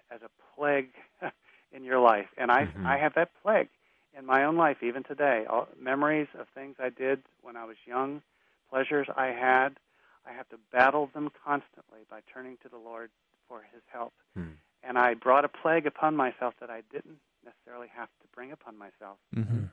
as 0.09 0.21
a 0.21 0.29
plague 0.55 0.91
in 1.71 1.83
your 1.83 1.99
life. 1.99 2.27
And 2.37 2.51
I 2.51 2.65
Mhm. 2.65 2.85
I 2.85 2.97
have 2.97 3.13
that 3.15 3.31
plague 3.41 3.69
in 4.17 4.25
my 4.25 4.43
own 4.43 4.57
life 4.57 4.83
even 4.83 5.03
today. 5.03 5.45
All, 5.49 5.67
memories 5.79 6.27
of 6.37 6.47
things 6.49 6.75
I 6.79 6.89
did 6.89 7.23
when 7.41 7.55
I 7.55 7.65
was 7.65 7.77
young, 7.85 8.21
pleasures 8.69 9.07
I 9.15 9.27
had. 9.27 9.79
I 10.25 10.33
have 10.33 10.47
to 10.49 10.57
battle 10.71 11.07
them 11.13 11.31
constantly 11.43 12.01
by 12.09 12.21
turning 12.31 12.57
to 12.57 12.69
the 12.69 12.77
Lord 12.77 13.09
for 13.47 13.61
His 13.73 13.81
help. 13.91 14.13
Hmm. 14.35 14.51
And 14.83 14.97
I 14.97 15.13
brought 15.13 15.45
a 15.45 15.49
plague 15.49 15.85
upon 15.87 16.15
myself 16.15 16.55
that 16.59 16.69
I 16.69 16.81
didn't 16.91 17.19
necessarily 17.43 17.87
have 17.95 18.09
to 18.21 18.27
bring 18.33 18.51
upon 18.51 18.77
myself. 18.77 19.17
Mm-hmm. 19.35 19.65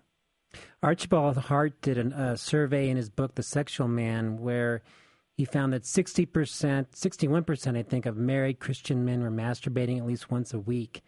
Archibald 0.83 1.37
Hart 1.37 1.81
did 1.83 1.99
an, 1.99 2.13
a 2.13 2.37
survey 2.37 2.89
in 2.89 2.97
his 2.97 3.09
book, 3.11 3.35
The 3.35 3.43
Sexual 3.43 3.89
Man, 3.89 4.39
where 4.39 4.83
he 5.38 5.44
found 5.44 5.72
that 5.72 5.85
60%, 5.85 6.27
61%, 6.27 7.79
I 7.79 7.83
think, 7.85 8.07
of 8.07 8.16
married 8.16 8.59
Christian 8.59 9.05
men 9.05 9.22
were 9.22 9.31
masturbating 9.31 9.96
at 9.96 10.05
least 10.05 10.33
once 10.33 10.53
a 10.53 10.59
week. 10.59 11.01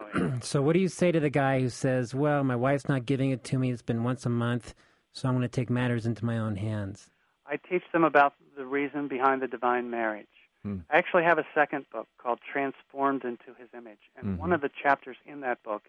Oh, 0.00 0.06
yeah. 0.18 0.38
So, 0.40 0.62
what 0.62 0.72
do 0.72 0.80
you 0.80 0.88
say 0.88 1.12
to 1.12 1.20
the 1.20 1.28
guy 1.28 1.60
who 1.60 1.68
says, 1.68 2.14
Well, 2.14 2.42
my 2.44 2.56
wife's 2.56 2.88
not 2.88 3.04
giving 3.04 3.30
it 3.30 3.44
to 3.44 3.58
me, 3.58 3.70
it's 3.70 3.82
been 3.82 4.02
once 4.02 4.24
a 4.24 4.30
month, 4.30 4.74
so 5.12 5.28
I'm 5.28 5.34
going 5.34 5.42
to 5.42 5.48
take 5.48 5.68
matters 5.68 6.06
into 6.06 6.24
my 6.24 6.38
own 6.38 6.56
hands? 6.56 7.10
I 7.46 7.56
teach 7.56 7.82
them 7.92 8.04
about 8.04 8.32
the 8.56 8.64
reason 8.64 9.06
behind 9.06 9.42
the 9.42 9.48
divine 9.48 9.90
marriage. 9.90 10.26
Hmm. 10.62 10.78
I 10.90 10.96
actually 10.96 11.24
have 11.24 11.36
a 11.36 11.46
second 11.54 11.84
book 11.92 12.08
called 12.16 12.38
Transformed 12.50 13.22
into 13.22 13.52
His 13.58 13.68
Image, 13.76 13.98
and 14.16 14.38
Mhm. 14.38 14.38
one 14.38 14.54
of 14.54 14.62
the 14.62 14.70
chapters 14.70 15.18
in 15.26 15.40
that 15.40 15.62
book 15.62 15.82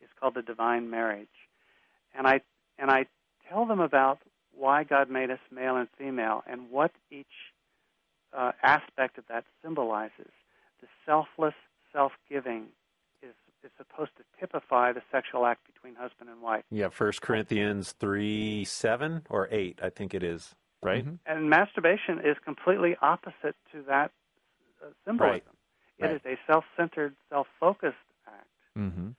is 0.00 0.08
called 0.20 0.34
The 0.34 0.42
Divine 0.42 0.88
Marriage. 0.88 1.48
And 2.14 2.28
I 2.28 2.42
and 2.78 2.92
I 2.92 3.06
tell 3.48 3.66
them 3.66 3.80
about 3.80 4.20
why 4.56 4.84
God 4.84 5.10
made 5.10 5.30
us 5.30 5.38
male 5.50 5.76
and 5.76 5.88
female 5.98 6.42
and 6.46 6.70
what 6.70 6.92
each 7.10 7.26
uh, 8.36 8.52
aspect 8.62 9.18
of 9.18 9.24
that 9.28 9.44
symbolizes. 9.62 10.30
The 10.80 10.86
selfless, 11.06 11.54
self-giving 11.92 12.66
is 13.22 13.34
is 13.62 13.70
supposed 13.76 14.12
to 14.16 14.22
typify 14.38 14.92
the 14.92 15.02
sexual 15.12 15.44
act 15.44 15.66
between 15.66 15.94
husband 15.94 16.30
and 16.30 16.40
wife. 16.40 16.64
Yeah, 16.70 16.88
First 16.88 17.20
Corinthians 17.20 17.92
three 17.92 18.64
seven 18.64 19.22
or 19.28 19.48
eight, 19.50 19.78
I 19.82 19.90
think 19.90 20.14
it 20.14 20.22
is. 20.22 20.54
Right. 20.82 21.04
Mhm. 21.04 21.18
And 21.26 21.50
masturbation 21.50 22.20
is 22.24 22.38
completely 22.42 22.96
opposite 23.02 23.54
to 23.72 23.82
that 23.88 24.12
uh, 24.82 24.86
symbolism. 25.04 25.56
It 25.98 26.04
Right. 26.06 26.14
is 26.14 26.22
a 26.24 26.38
self-centered, 26.46 27.14
self-focused 27.28 27.96
act. 28.26 28.48
Mm-hmm. 28.78 29.10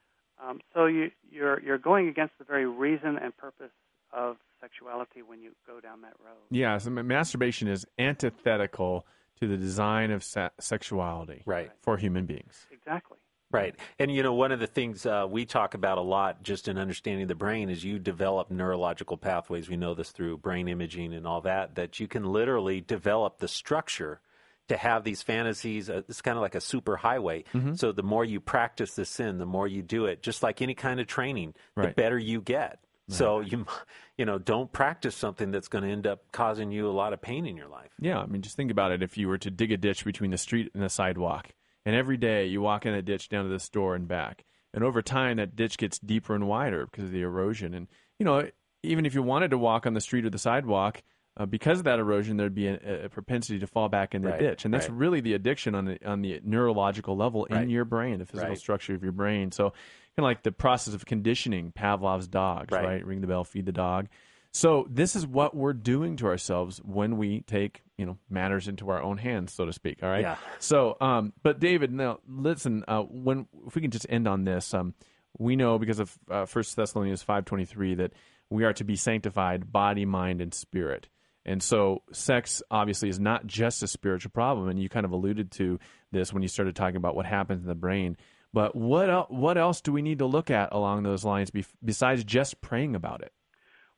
Um, 0.44 0.60
so 0.74 0.86
you, 0.88 1.12
you're 1.30 1.60
you're 1.62 1.78
going 1.78 2.08
against 2.08 2.36
the 2.40 2.44
very 2.46 2.66
reason 2.66 3.20
and 3.20 3.38
purpose 3.38 3.70
of 4.14 4.38
sexuality 4.60 5.22
when 5.22 5.42
you 5.42 5.52
go 5.66 5.80
down 5.80 6.02
that 6.02 6.14
road. 6.24 6.38
Yeah, 6.50 6.78
so 6.78 6.90
masturbation 6.90 7.68
is 7.68 7.86
antithetical 7.98 9.06
to 9.40 9.48
the 9.48 9.58
design 9.58 10.12
of 10.12 10.24
se- 10.24 10.50
sexuality 10.60 11.44
Right. 11.46 11.72
for 11.82 11.98
human 11.98 12.26
beings. 12.26 12.68
Exactly. 12.72 13.18
Right. 13.50 13.76
And, 14.00 14.10
you 14.14 14.24
know, 14.24 14.34
one 14.34 14.54
of 14.54 14.60
the 14.62 14.68
things 14.68 15.06
uh, 15.06 15.28
we 15.30 15.46
talk 15.46 15.74
about 15.74 15.98
a 15.98 16.02
lot 16.02 16.42
just 16.42 16.70
in 16.70 16.78
understanding 16.78 17.28
the 17.28 17.36
brain 17.36 17.70
is 17.70 17.84
you 17.84 18.00
develop 18.00 18.50
neurological 18.50 19.18
pathways. 19.18 19.68
We 19.68 19.76
know 19.76 19.94
this 19.94 20.12
through 20.12 20.38
brain 20.38 20.70
imaging 20.70 21.14
and 21.14 21.28
all 21.28 21.42
that, 21.42 21.76
that 21.76 22.00
you 22.00 22.08
can 22.08 22.24
literally 22.24 22.80
develop 22.80 23.40
the 23.40 23.50
structure 23.50 24.22
to 24.70 24.78
have 24.78 25.04
these 25.04 25.22
fantasies. 25.22 25.90
Uh, 25.90 26.04
it's 26.08 26.22
kind 26.22 26.38
of 26.38 26.42
like 26.42 26.56
a 26.56 26.62
super 26.62 26.96
highway. 26.96 27.44
Mm-hmm. 27.54 27.74
So 27.74 27.92
the 27.92 28.04
more 28.04 28.24
you 28.24 28.40
practice 28.40 28.94
the 28.96 29.04
sin, 29.04 29.38
the 29.38 29.46
more 29.46 29.68
you 29.68 29.82
do 29.82 30.06
it, 30.06 30.24
just 30.24 30.42
like 30.44 30.62
any 30.62 30.74
kind 30.76 31.02
of 31.02 31.08
training, 31.08 31.54
the 31.76 31.90
better 31.90 32.18
you 32.18 32.40
get. 32.40 32.80
So 33.12 33.40
you, 33.42 33.66
you 34.18 34.26
know, 34.26 34.38
don't 34.38 34.72
practice 34.72 35.16
something 35.16 35.52
that's 35.52 35.68
going 35.68 35.84
to 35.84 35.90
end 35.90 36.08
up 36.08 36.32
causing 36.32 36.72
you 36.72 36.90
a 36.90 36.92
lot 36.92 37.14
of 37.14 37.22
pain 37.22 37.46
in 37.46 37.58
your 37.58 37.68
life. 37.68 37.92
Yeah, 38.00 38.20
I 38.20 38.26
mean, 38.26 38.42
just 38.42 38.56
think 38.56 38.72
about 38.72 38.92
it. 38.92 39.04
If 39.04 39.18
you 39.18 39.28
were 39.28 39.38
to 39.40 39.52
dig 39.52 39.72
a 39.72 39.78
ditch 39.78 40.06
between 40.06 40.32
the 40.32 40.38
street 40.38 40.72
and 40.74 40.84
the 40.84 40.90
sidewalk, 40.90 41.50
and 41.86 41.96
every 41.96 42.18
day 42.18 42.46
you 42.46 42.62
walk 42.62 42.86
in 42.86 42.94
that 42.94 43.06
ditch 43.06 43.30
down 43.30 43.46
to 43.46 43.50
the 43.52 43.60
store 43.60 43.96
and 43.96 44.08
back, 44.08 44.46
and 44.74 44.84
over 44.84 45.02
time 45.02 45.38
that 45.38 45.56
ditch 45.56 45.78
gets 45.78 46.00
deeper 46.00 46.34
and 46.36 46.48
wider 46.48 46.86
because 46.86 47.06
of 47.06 47.12
the 47.12 47.22
erosion. 47.22 47.74
And 47.74 47.88
you 48.20 48.26
know, 48.26 48.48
even 48.84 49.06
if 49.06 49.14
you 49.14 49.24
wanted 49.24 49.52
to 49.52 49.58
walk 49.58 49.86
on 49.86 49.94
the 49.94 50.02
street 50.02 50.26
or 50.26 50.30
the 50.30 50.38
sidewalk, 50.38 51.02
uh, 51.38 51.46
because 51.46 51.80
of 51.80 51.86
that 51.86 51.98
erosion, 52.00 52.38
there'd 52.38 52.54
be 52.54 52.68
a, 52.68 53.06
a 53.06 53.10
propensity 53.10 53.58
to 53.60 53.68
fall 53.68 53.88
back 53.90 54.14
in 54.14 54.22
the 54.22 54.30
Right, 54.30 54.40
ditch, 54.40 54.66
and 54.66 54.74
that's 54.74 54.90
right. 54.90 54.98
really 54.98 55.22
the 55.22 55.34
addiction 55.34 55.76
on 55.76 55.86
the 55.86 55.98
on 56.06 56.22
the 56.22 56.42
neurological 56.44 57.16
level 57.16 57.46
in 57.46 57.56
Right. 57.56 57.70
your 57.70 57.86
brain, 57.86 58.20
the 58.20 58.26
physical 58.26 58.56
structure 58.56 58.94
of 58.94 59.02
your 59.04 59.14
brain. 59.14 59.52
So, 59.52 59.74
of 60.18 60.24
like 60.24 60.44
the 60.44 60.52
process 60.52 60.94
of 60.94 61.06
conditioning 61.06 61.72
Pavlov's 61.72 62.28
dogs, 62.28 62.72
Right. 62.72 62.86
right? 62.86 63.06
Ring 63.06 63.22
the 63.22 63.28
bell, 63.28 63.44
feed 63.44 63.66
the 63.66 63.72
dog. 63.72 64.08
So 64.54 64.86
this 64.90 65.16
is 65.16 65.26
what 65.26 65.56
we're 65.56 65.72
doing 65.74 66.18
to 66.18 66.28
ourselves 66.28 66.80
when 66.84 67.18
we 67.18 67.40
take, 67.42 67.84
you 67.98 68.06
know, 68.06 68.18
matters 68.30 68.68
into 68.68 68.90
our 68.90 69.02
own 69.02 69.18
hands, 69.18 69.54
so 69.54 69.64
to 69.66 69.72
speak. 69.72 70.04
All 70.04 70.10
right. 70.10 70.24
Yeah. 70.24 70.36
So, 70.60 70.98
um, 71.00 71.32
but 71.42 71.60
David, 71.62 71.94
now 71.94 72.20
listen. 72.28 72.84
Uh, 72.88 73.04
when 73.04 73.48
if 73.66 73.76
we 73.76 73.82
can 73.82 73.92
just 73.92 74.06
end 74.10 74.28
on 74.28 74.44
this, 74.44 74.74
um, 74.74 74.94
we 75.38 75.56
know 75.56 75.80
because 75.80 76.00
of 76.00 76.18
uh, 76.30 76.46
First 76.46 76.76
Thessalonians 76.76 77.24
five 77.24 77.46
twenty 77.46 77.64
three 77.64 77.96
that 77.96 78.12
we 78.50 78.66
are 78.66 78.74
to 78.74 78.84
be 78.84 78.98
sanctified, 78.98 79.72
body, 79.72 80.04
mind, 80.04 80.42
and 80.42 80.54
spirit. 80.54 81.08
And 81.46 81.64
so, 81.64 82.04
sex 82.12 82.62
obviously 82.70 83.08
is 83.08 83.20
not 83.22 83.48
just 83.48 83.82
a 83.82 83.88
spiritual 83.88 84.32
problem, 84.32 84.68
and 84.68 84.78
you 84.78 84.90
kind 84.90 85.06
of 85.06 85.12
alluded 85.14 85.50
to 85.52 85.80
this 86.12 86.34
when 86.34 86.44
you 86.44 86.50
started 86.50 86.76
talking 86.76 86.98
about 86.98 87.16
what 87.16 87.26
happens 87.26 87.62
in 87.62 87.68
the 87.70 87.74
brain. 87.74 88.18
But 88.54 88.76
what 88.76 89.10
el- 89.10 89.28
what 89.30 89.58
else 89.58 89.80
do 89.82 89.92
we 89.94 90.02
need 90.02 90.20
to 90.20 90.26
look 90.26 90.50
at 90.50 90.72
along 90.74 91.04
those 91.04 91.24
lines 91.24 91.52
be- 91.52 91.66
besides 91.84 92.24
just 92.24 92.62
praying 92.62 92.96
about 92.96 93.22
it? 93.22 93.32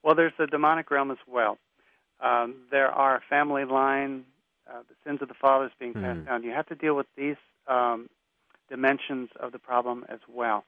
Well, 0.03 0.15
there's 0.15 0.33
the 0.37 0.47
demonic 0.47 0.91
realm 0.91 1.11
as 1.11 1.17
well. 1.27 1.57
Um, 2.19 2.67
there 2.71 2.91
are 2.91 3.21
family 3.29 3.65
line, 3.65 4.25
uh, 4.69 4.81
the 4.87 4.95
sins 5.03 5.21
of 5.21 5.27
the 5.27 5.33
fathers 5.33 5.71
being 5.79 5.93
passed 5.93 6.19
Mhm. 6.21 6.25
down. 6.25 6.43
You 6.43 6.51
have 6.51 6.67
to 6.67 6.75
deal 6.75 6.95
with 6.95 7.07
these 7.15 7.37
um, 7.67 8.09
dimensions 8.69 9.29
of 9.39 9.51
the 9.53 9.59
problem 9.59 10.05
as 10.09 10.19
well. 10.27 10.65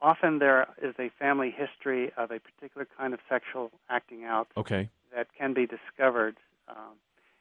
Often 0.00 0.38
there 0.38 0.68
is 0.80 0.94
a 0.98 1.08
family 1.10 1.50
history 1.50 2.12
of 2.16 2.30
a 2.30 2.38
particular 2.40 2.86
kind 2.96 3.12
of 3.12 3.20
sexual 3.28 3.70
acting 3.88 4.24
out 4.24 4.48
Okay. 4.56 4.88
that 5.12 5.26
can 5.34 5.52
be 5.52 5.66
discovered. 5.66 6.36
Um, 6.68 6.94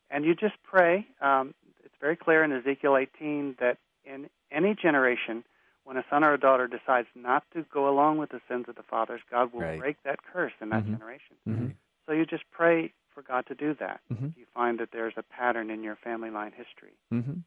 and 0.09 0.25
you 0.25 0.33
just 0.35 0.61
pray. 0.63 1.07
Um, 1.21 1.53
it's 1.85 1.95
very 2.01 2.15
clear 2.15 2.43
in 2.43 2.51
Ezekiel 2.51 2.97
18 2.97 3.55
that 3.59 3.77
in 4.03 4.29
any 4.51 4.73
generation, 4.73 5.43
when 5.89 5.97
a 5.97 6.06
son 6.08 6.23
or 6.23 6.36
a 6.36 6.39
daughter 6.39 6.67
decides 6.67 7.08
not 7.15 7.43
to 7.52 7.65
go 7.73 7.89
along 7.89 8.19
with 8.19 8.30
the 8.30 8.39
sins 8.47 8.65
of 8.67 8.75
the 8.75 8.84
fathers, 8.84 9.21
God 9.32 9.52
will 9.52 9.62
Right. 9.62 9.80
break 9.80 10.04
that 10.04 10.21
curse 10.23 10.54
in 10.62 10.69
that 10.69 10.84
Mhm. 10.84 10.99
generation. 10.99 11.36
Mm-hmm. 11.47 11.67
So 12.06 12.12
you 12.12 12.28
just 12.28 12.43
pray 12.52 12.93
for 13.10 13.23
God 13.23 13.47
to 13.47 13.56
do 13.56 13.73
that. 13.73 13.99
Mhm. 14.12 14.30
If 14.30 14.38
you 14.38 14.45
find 14.54 14.78
that 14.78 14.91
there's 14.91 15.17
a 15.17 15.23
pattern 15.23 15.71
in 15.71 15.82
your 15.82 15.95
family 15.95 16.30
line 16.30 16.52
history. 16.52 16.93
Mm-hmm. 17.12 17.39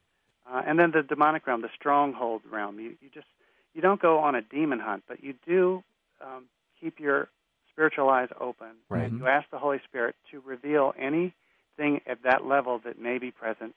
Uh, 0.45 0.61
and 0.65 0.77
then 0.77 0.91
the 0.91 1.03
demonic 1.03 1.47
realm, 1.47 1.61
the 1.61 1.69
stronghold 1.69 2.41
realm. 2.45 2.81
You, 2.81 2.97
you 2.99 3.07
just 3.09 3.27
you 3.73 3.81
don't 3.81 4.01
go 4.01 4.19
on 4.19 4.35
a 4.35 4.41
demon 4.41 4.79
hunt, 4.81 5.05
but 5.07 5.23
you 5.23 5.33
do 5.47 5.81
um, 6.19 6.49
keep 6.81 6.99
your 6.99 7.29
spiritual 7.69 8.09
eyes 8.09 8.29
open. 8.41 8.75
Right. 8.89 9.09
You 9.09 9.25
ask 9.25 9.49
the 9.51 9.57
Holy 9.57 9.79
Spirit 9.79 10.17
to 10.31 10.41
reveal 10.41 10.93
anything 10.97 12.01
at 12.05 12.21
that 12.23 12.43
level 12.45 12.77
that 12.79 12.99
may 12.99 13.19
be 13.19 13.31
present, 13.31 13.73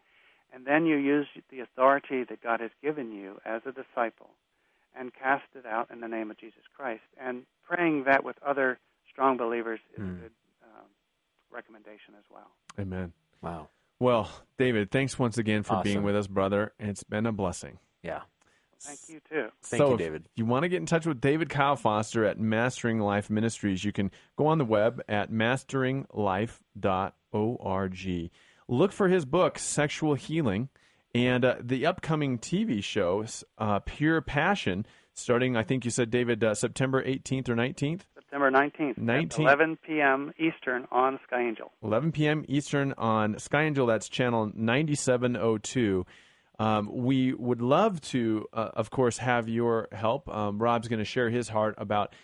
and 0.52 0.66
then 0.66 0.86
you 0.86 0.96
use 0.96 1.28
the 1.50 1.60
authority 1.60 2.24
that 2.24 2.40
God 2.42 2.58
has 2.58 2.72
given 2.82 3.12
you 3.12 3.40
as 3.44 3.64
a 3.64 3.70
disciple, 3.72 4.30
and 4.98 5.12
cast 5.14 5.44
it 5.54 5.66
out 5.66 5.90
in 5.90 6.00
the 6.00 6.08
name 6.08 6.30
of 6.30 6.38
Jesus 6.38 6.62
Christ. 6.76 7.02
And 7.18 7.44
praying 7.68 8.04
that 8.04 8.24
with 8.24 8.36
other 8.44 8.78
strong 9.10 9.36
believers 9.36 9.80
is 9.94 10.02
Hmm. 10.02 10.10
a 10.10 10.14
good 10.14 10.32
um, 10.64 10.86
recommendation 11.50 12.14
as 12.18 12.24
well. 12.30 12.50
Amen. 12.78 13.12
Wow. 13.42 13.68
Well, 13.98 14.30
David, 14.58 14.90
thanks 14.90 15.18
once 15.18 15.38
again 15.38 15.62
for 15.62 15.82
being 15.82 16.02
with 16.02 16.14
us, 16.16 16.26
brother. 16.26 16.72
It's 16.78 17.02
been 17.02 17.24
a 17.26 17.32
blessing. 17.32 17.78
Yeah. 18.02 18.22
Thank 18.78 18.98
you 19.08 19.20
too. 19.28 19.48
Thank 19.62 19.80
so 19.80 19.88
you, 19.88 19.94
if 19.94 19.98
David. 19.98 20.28
you 20.34 20.44
want 20.44 20.64
to 20.64 20.68
get 20.68 20.76
in 20.80 20.86
touch 20.86 21.06
with 21.06 21.18
David 21.18 21.48
Kyle 21.48 21.76
Foster 21.76 22.26
at 22.26 22.38
Mastering 22.38 23.00
Life 23.00 23.30
Ministries, 23.30 23.84
you 23.84 23.90
can 23.92 24.10
go 24.36 24.46
on 24.46 24.58
the 24.58 24.66
web 24.66 25.02
at 25.08 25.32
masteringlife.org. 25.32 28.30
Look 28.68 28.92
for 28.92 29.08
his 29.08 29.24
book, 29.24 29.58
Sexual 29.58 30.14
Healing, 30.14 30.68
and 31.14 31.44
uh, 31.44 31.56
the 31.60 31.86
upcoming 31.86 32.38
TV 32.38 32.82
show, 32.82 33.24
uh, 33.58 33.80
Pure 33.80 34.22
Passion, 34.22 34.86
starting, 35.14 35.56
I 35.56 35.62
think 35.62 35.84
you 35.84 35.90
said, 35.90 36.10
David, 36.10 36.42
uh, 36.44 36.54
September 36.54 37.02
18th 37.02 37.48
or 37.48 37.54
19th? 37.54 38.02
September 38.14 38.50
19th, 38.50 38.90
at 38.90 38.96
19th. 38.98 39.38
11 39.38 39.78
p.m. 39.86 40.32
Eastern 40.38 40.86
on 40.90 41.18
Sky 41.26 41.42
Angel. 41.42 41.72
11 41.82 42.12
p.m. 42.12 42.44
Eastern 42.48 42.92
on 42.98 43.38
Sky 43.38 43.64
Angel. 43.64 43.86
That's 43.86 44.08
channel 44.08 44.50
9702. 44.54 46.04
Um, 46.58 46.88
we 46.90 47.34
would 47.34 47.60
love 47.60 48.00
to, 48.02 48.46
uh, 48.52 48.70
of 48.74 48.90
course, 48.90 49.18
have 49.18 49.48
your 49.48 49.88
help. 49.92 50.28
Um, 50.28 50.58
Rob's 50.58 50.88
going 50.88 50.98
to 50.98 51.04
share 51.04 51.30
his 51.30 51.48
heart 51.48 51.76
about 51.78 52.14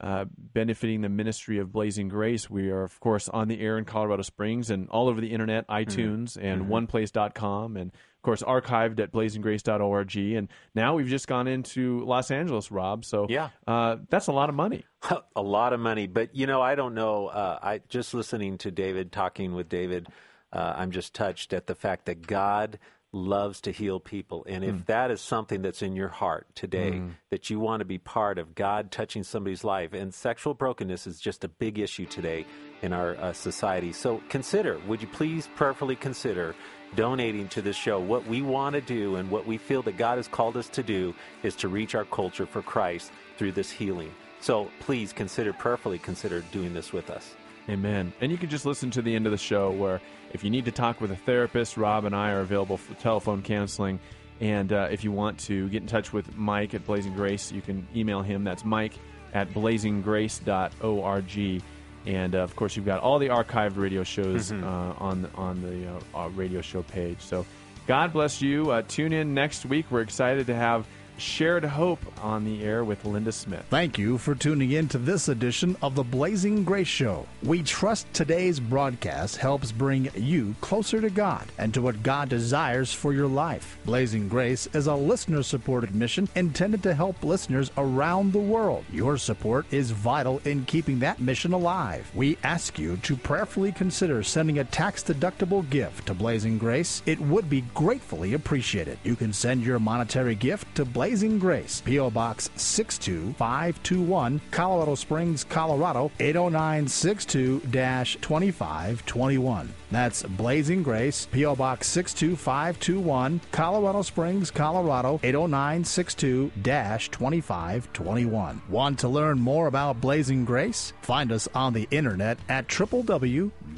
uh, 0.00 0.26
benefiting 0.36 1.00
the 1.00 1.08
ministry 1.08 1.58
of 1.58 1.72
Blazing 1.72 2.08
Grace. 2.08 2.50
We 2.50 2.70
are, 2.70 2.82
of 2.82 3.00
course, 3.00 3.28
on 3.28 3.48
the 3.48 3.60
air 3.60 3.78
in 3.78 3.84
Colorado 3.84 4.22
Springs 4.22 4.70
and 4.70 4.88
all 4.90 5.08
over 5.08 5.20
the 5.20 5.32
internet, 5.32 5.66
iTunes 5.68 6.36
and 6.36 6.66
OnePlace.com, 6.66 7.76
and 7.76 7.92
of 7.92 8.15
course, 8.26 8.42
archived 8.42 9.00
at 9.00 9.12
blazinggrace.org. 9.12 10.16
And 10.16 10.48
now 10.74 10.94
we've 10.94 11.08
just 11.08 11.26
gone 11.26 11.46
into 11.46 12.04
Los 12.04 12.30
Angeles, 12.30 12.70
Rob. 12.70 13.04
So 13.04 13.26
Yeah. 13.28 13.50
uh, 13.66 13.96
that's 14.10 14.26
a 14.26 14.32
lot 14.32 14.48
of 14.48 14.54
money. 14.54 14.84
a 15.36 15.42
lot 15.42 15.72
of 15.72 15.80
money. 15.80 16.06
But 16.06 16.34
you 16.34 16.46
know, 16.46 16.60
I 16.60 16.74
don't 16.74 16.94
know. 16.94 17.28
Uh, 17.28 17.58
I 17.62 17.80
just 17.88 18.12
listening 18.12 18.58
to 18.58 18.70
David, 18.70 19.12
talking 19.12 19.54
with 19.54 19.68
David, 19.68 20.08
uh, 20.52 20.74
I'm 20.76 20.90
just 20.90 21.14
touched 21.14 21.52
at 21.52 21.66
the 21.66 21.74
fact 21.74 22.06
that 22.06 22.26
God 22.26 22.78
loves 23.12 23.62
to 23.62 23.70
heal 23.70 23.98
people, 23.98 24.44
and 24.46 24.62
if 24.62 24.84
that 24.86 25.10
is 25.10 25.22
something 25.22 25.62
that's 25.62 25.80
in 25.80 25.96
your 25.96 26.08
heart 26.08 26.46
today, 26.54 27.00
that 27.30 27.48
you 27.48 27.58
want 27.58 27.80
to 27.80 27.84
be 27.86 27.96
part 27.96 28.38
of 28.38 28.54
God 28.54 28.90
touching 28.90 29.22
somebody's 29.22 29.64
life, 29.64 29.94
and 29.94 30.12
sexual 30.12 30.52
brokenness 30.52 31.06
is 31.06 31.18
just 31.18 31.42
a 31.42 31.48
big 31.48 31.78
issue 31.78 32.04
today 32.04 32.44
in 32.82 32.92
our 32.92 33.16
uh, 33.16 33.32
society. 33.32 33.92
So 33.92 34.20
consider, 34.28 34.78
would 34.86 35.00
you 35.00 35.08
please 35.08 35.48
prayerfully 35.56 35.96
consider 35.96 36.54
donating 36.94 37.48
to 37.48 37.62
this 37.62 37.76
show. 37.76 37.98
What 37.98 38.26
we 38.26 38.42
want 38.42 38.74
to 38.74 38.80
do 38.80 39.16
and 39.16 39.30
what 39.30 39.46
we 39.46 39.58
feel 39.58 39.82
that 39.82 39.96
God 39.96 40.18
has 40.18 40.28
called 40.28 40.56
us 40.56 40.68
to 40.70 40.82
do 40.82 41.14
is 41.42 41.56
to 41.56 41.68
reach 41.68 41.94
our 41.94 42.04
culture 42.04 42.46
for 42.46 42.62
Christ 42.62 43.10
through 43.36 43.52
this 43.52 43.70
healing. 43.70 44.12
So 44.40 44.70
please 44.80 45.12
consider, 45.12 45.52
prayerfully 45.52 45.98
consider 45.98 46.40
doing 46.52 46.74
this 46.74 46.92
with 46.92 47.10
us. 47.10 47.34
Amen. 47.68 48.12
And 48.20 48.30
you 48.30 48.38
can 48.38 48.48
just 48.48 48.64
listen 48.64 48.90
to 48.92 49.02
the 49.02 49.14
end 49.14 49.26
of 49.26 49.32
the 49.32 49.38
show 49.38 49.72
where 49.72 50.00
if 50.32 50.44
you 50.44 50.50
need 50.50 50.66
to 50.66 50.72
talk 50.72 51.00
with 51.00 51.10
a 51.10 51.16
therapist, 51.16 51.76
Rob 51.76 52.04
and 52.04 52.14
I 52.14 52.30
are 52.30 52.40
available 52.40 52.76
for 52.76 52.94
telephone 52.94 53.42
counseling. 53.42 53.98
And 54.40 54.72
uh, 54.72 54.88
if 54.90 55.02
you 55.02 55.10
want 55.10 55.38
to 55.40 55.68
get 55.70 55.82
in 55.82 55.88
touch 55.88 56.12
with 56.12 56.36
Mike 56.36 56.74
at 56.74 56.86
Blazing 56.86 57.14
Grace, 57.14 57.50
you 57.50 57.62
can 57.62 57.88
email 57.96 58.22
him. 58.22 58.44
That's 58.44 58.64
Mike 58.64 58.92
at 59.32 59.52
blazinggrace.org. 59.52 61.62
And 62.06 62.34
uh, 62.34 62.38
of 62.38 62.54
course, 62.54 62.76
you've 62.76 62.86
got 62.86 63.00
all 63.00 63.18
the 63.18 63.28
archived 63.28 63.76
radio 63.76 64.04
shows 64.04 64.52
uh, 64.52 64.94
on 64.98 65.28
on 65.34 65.60
the 65.62 65.88
uh, 65.88 66.24
uh, 66.24 66.28
radio 66.30 66.60
show 66.60 66.82
page. 66.82 67.18
So, 67.20 67.44
God 67.86 68.12
bless 68.12 68.40
you. 68.40 68.70
Uh, 68.70 68.82
tune 68.86 69.12
in 69.12 69.34
next 69.34 69.66
week. 69.66 69.86
We're 69.90 70.02
excited 70.02 70.46
to 70.46 70.54
have 70.54 70.86
Shared 71.18 71.64
Hope 71.64 72.00
on 72.22 72.44
the 72.44 72.62
air 72.62 72.84
with 72.84 73.04
Linda 73.04 73.32
Smith. 73.32 73.64
Thank 73.70 73.98
you 73.98 74.18
for 74.18 74.34
tuning 74.34 74.72
in 74.72 74.86
to 74.88 74.98
this 74.98 75.28
edition 75.28 75.76
of 75.80 75.94
the 75.94 76.02
Blazing 76.02 76.62
Grace 76.62 76.86
Show. 76.86 77.26
We 77.42 77.62
trust 77.62 78.12
today's 78.12 78.60
broadcast 78.60 79.36
helps 79.36 79.72
bring 79.72 80.10
you 80.14 80.54
closer 80.60 81.00
to 81.00 81.08
God 81.08 81.46
and 81.58 81.72
to 81.72 81.80
what 81.80 82.02
God 82.02 82.28
desires 82.28 82.92
for 82.92 83.14
your 83.14 83.26
life. 83.26 83.78
Blazing 83.86 84.28
Grace 84.28 84.68
is 84.74 84.86
a 84.86 84.94
listener 84.94 85.42
supported 85.42 85.94
mission 85.94 86.28
intended 86.34 86.82
to 86.82 86.94
help 86.94 87.24
listeners 87.24 87.70
around 87.78 88.32
the 88.32 88.38
world. 88.38 88.84
Your 88.92 89.16
support 89.16 89.66
is 89.70 89.90
vital 89.90 90.40
in 90.44 90.66
keeping 90.66 90.98
that 90.98 91.20
mission 91.20 91.52
alive. 91.52 92.10
We 92.14 92.36
ask 92.42 92.78
you 92.78 92.98
to 92.98 93.16
prayerfully 93.16 93.72
consider 93.72 94.22
sending 94.22 94.58
a 94.58 94.64
tax 94.64 95.02
deductible 95.02 95.68
gift 95.70 96.06
to 96.08 96.14
Blazing 96.14 96.58
Grace. 96.58 97.02
It 97.06 97.20
would 97.20 97.48
be 97.48 97.62
gratefully 97.74 98.34
appreciated. 98.34 98.98
You 99.02 99.16
can 99.16 99.32
send 99.32 99.64
your 99.64 99.78
monetary 99.78 100.34
gift 100.34 100.74
to 100.74 100.84
Blazing 100.84 101.05
Grace, 101.06 101.80
P.O. 101.82 102.10
Box 102.10 102.50
62521, 102.56 104.40
Colorado 104.50 104.96
Springs, 104.96 105.44
Colorado 105.44 106.10
80962 106.18 107.60
2521. 107.60 109.72
That's 109.92 110.24
Blazing 110.24 110.82
Grace, 110.82 111.26
P.O. 111.26 111.54
Box 111.54 111.86
62521, 111.86 113.40
Colorado 113.52 114.02
Springs, 114.02 114.50
Colorado 114.50 115.20
80962 115.22 116.50
2521. 116.64 118.62
Want 118.68 118.98
to 118.98 119.08
learn 119.08 119.38
more 119.38 119.68
about 119.68 120.00
Blazing 120.00 120.44
Grace? 120.44 120.92
Find 121.02 121.30
us 121.30 121.46
on 121.54 121.72
the 121.72 121.86
internet 121.92 122.38
at 122.48 122.66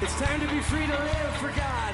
It's 0.00 0.14
time 0.20 0.40
to 0.40 0.46
be 0.46 0.60
free 0.60 0.86
to 0.86 0.92
live 0.92 1.36
for 1.38 1.48
God. 1.48 1.87